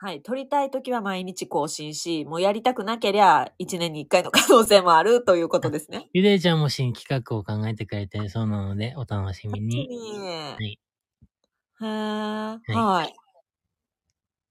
[0.03, 0.23] はい。
[0.23, 6.09] 撮りたいときは毎日更新し、もうやりたくなけりゃ1年に1回の可能性もあるということですね。
[6.11, 9.87] ゆでちゃんも新企画を考えてくれてるそうなので、お楽しみに。
[9.87, 10.17] に。
[10.57, 10.79] はい。
[11.81, 12.59] へー。
[12.67, 13.13] はい。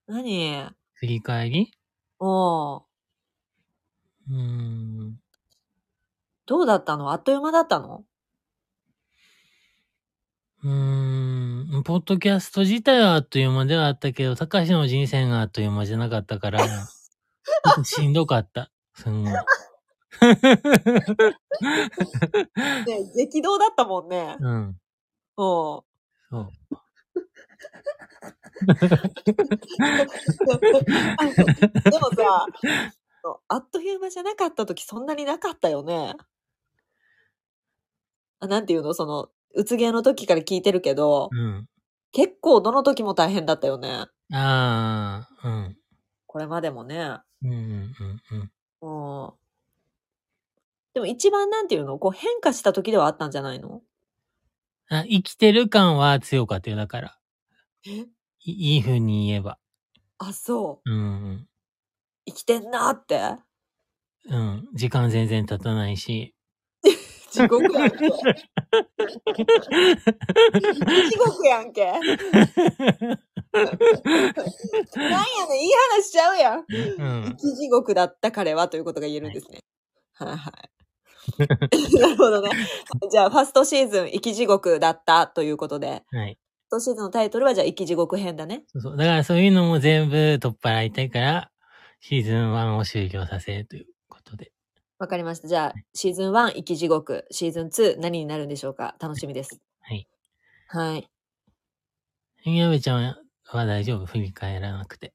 [0.09, 0.75] 何？
[0.95, 1.73] 振り返り？
[2.19, 2.85] おー。
[4.29, 5.21] うーん。
[6.47, 7.13] どうだったの？
[7.13, 8.05] あっという間だったの？
[10.63, 11.40] うーん。
[11.85, 16.67] ポッドキャスト自体はあっという間ではあったけど、高橋の人生があっという間じゃなかったから、
[17.85, 18.73] しんどかった。
[18.95, 19.33] すんごい。
[19.33, 19.39] ね
[23.15, 24.37] 激動だったもんね。
[24.41, 24.77] うん。
[25.37, 25.83] おー。
[26.31, 26.49] そう。
[31.85, 32.47] でもさ、
[33.47, 36.15] あっという間じゃなかった時そんなになかったよね。
[38.41, 38.93] あなんていうの？
[38.93, 41.67] その、うつ芸の時から聞いてるけど、うん。
[42.13, 44.07] 結構どの時も大変だったよね。
[44.33, 45.77] ああ、うん。
[46.27, 47.19] これまでもね。
[47.43, 48.51] うんうんうん
[48.83, 49.23] うん。
[49.23, 49.33] うん。
[50.95, 51.99] でも一番なんていうの？
[51.99, 53.83] こう変化した時ではあったんじゃないの？
[54.89, 57.19] あ、生きてる感は強かったよ、だから。
[57.87, 57.91] え？
[58.01, 58.07] い
[58.45, 59.59] いい風に言えば。
[60.19, 60.91] あ、そう。
[60.91, 61.47] うん
[62.27, 63.37] 生きてんなって。
[64.29, 64.39] うん。
[64.39, 64.69] うん。
[64.75, 66.35] 時間全然経たないし。
[67.31, 67.97] 地獄やんけ。
[71.11, 71.85] 地獄やんけ。
[71.85, 72.13] なんやね
[75.57, 76.59] ん、いい話しちゃうやん。
[76.59, 76.65] うん
[77.31, 77.37] 生。
[77.37, 79.61] き地獄だった彼はということが言えるんですね。
[80.15, 80.71] はいはい。
[82.01, 82.51] なるほどね。
[83.11, 86.39] じゃあ、ファーストシーズン、生き地獄だったということで、はい。
[86.69, 88.65] ファーストシーズンのタイトルはじゃあ、生き地獄編だね。
[88.69, 88.97] そうそう。
[88.97, 91.51] だからそういうのも全部取っ払いたいから、
[92.01, 93.87] シーズン1を終了させるという。
[95.01, 95.49] わかりました。
[95.49, 97.25] じゃあ、シーズン1、生き地獄。
[97.31, 98.95] シーズン2、何になるんでしょうか？
[99.01, 99.59] 楽しみです。
[99.81, 100.07] はい。
[100.69, 101.09] はい。
[102.45, 104.05] みやべちゃんは大丈夫？
[104.05, 105.15] 振り返らなくて。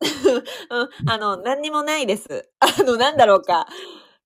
[0.70, 2.48] うん、あの、何にもないです。
[2.60, 3.66] あの、なんだろうか。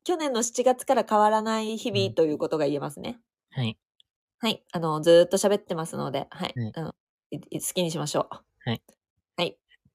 [0.05, 3.19] 去年の7月から変わらない日々ということが言えますね。
[3.51, 3.77] はい。
[4.39, 4.63] はい。
[4.73, 6.55] あの、ずーっと喋ってますので、はい。
[6.57, 6.73] はい
[7.33, 7.41] 好
[7.75, 8.35] きにしましょう。
[8.35, 8.71] はい。
[8.71, 8.83] はい。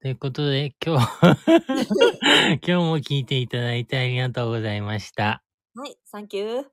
[0.02, 1.08] ということで、今日、
[2.62, 5.44] 今日も聞いていただいてありがとうございました。
[5.74, 5.98] はい。
[6.06, 6.66] サンキュー。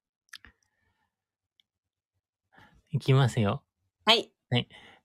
[2.91, 3.63] いきますよ。
[4.05, 4.31] はい。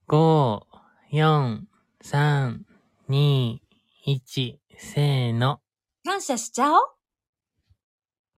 [0.08, 0.66] 5、
[1.14, 1.62] 4、
[2.04, 2.60] 3、
[3.10, 3.60] 2、
[4.06, 5.62] 1、せーの。
[6.04, 6.97] 感謝しちゃおう。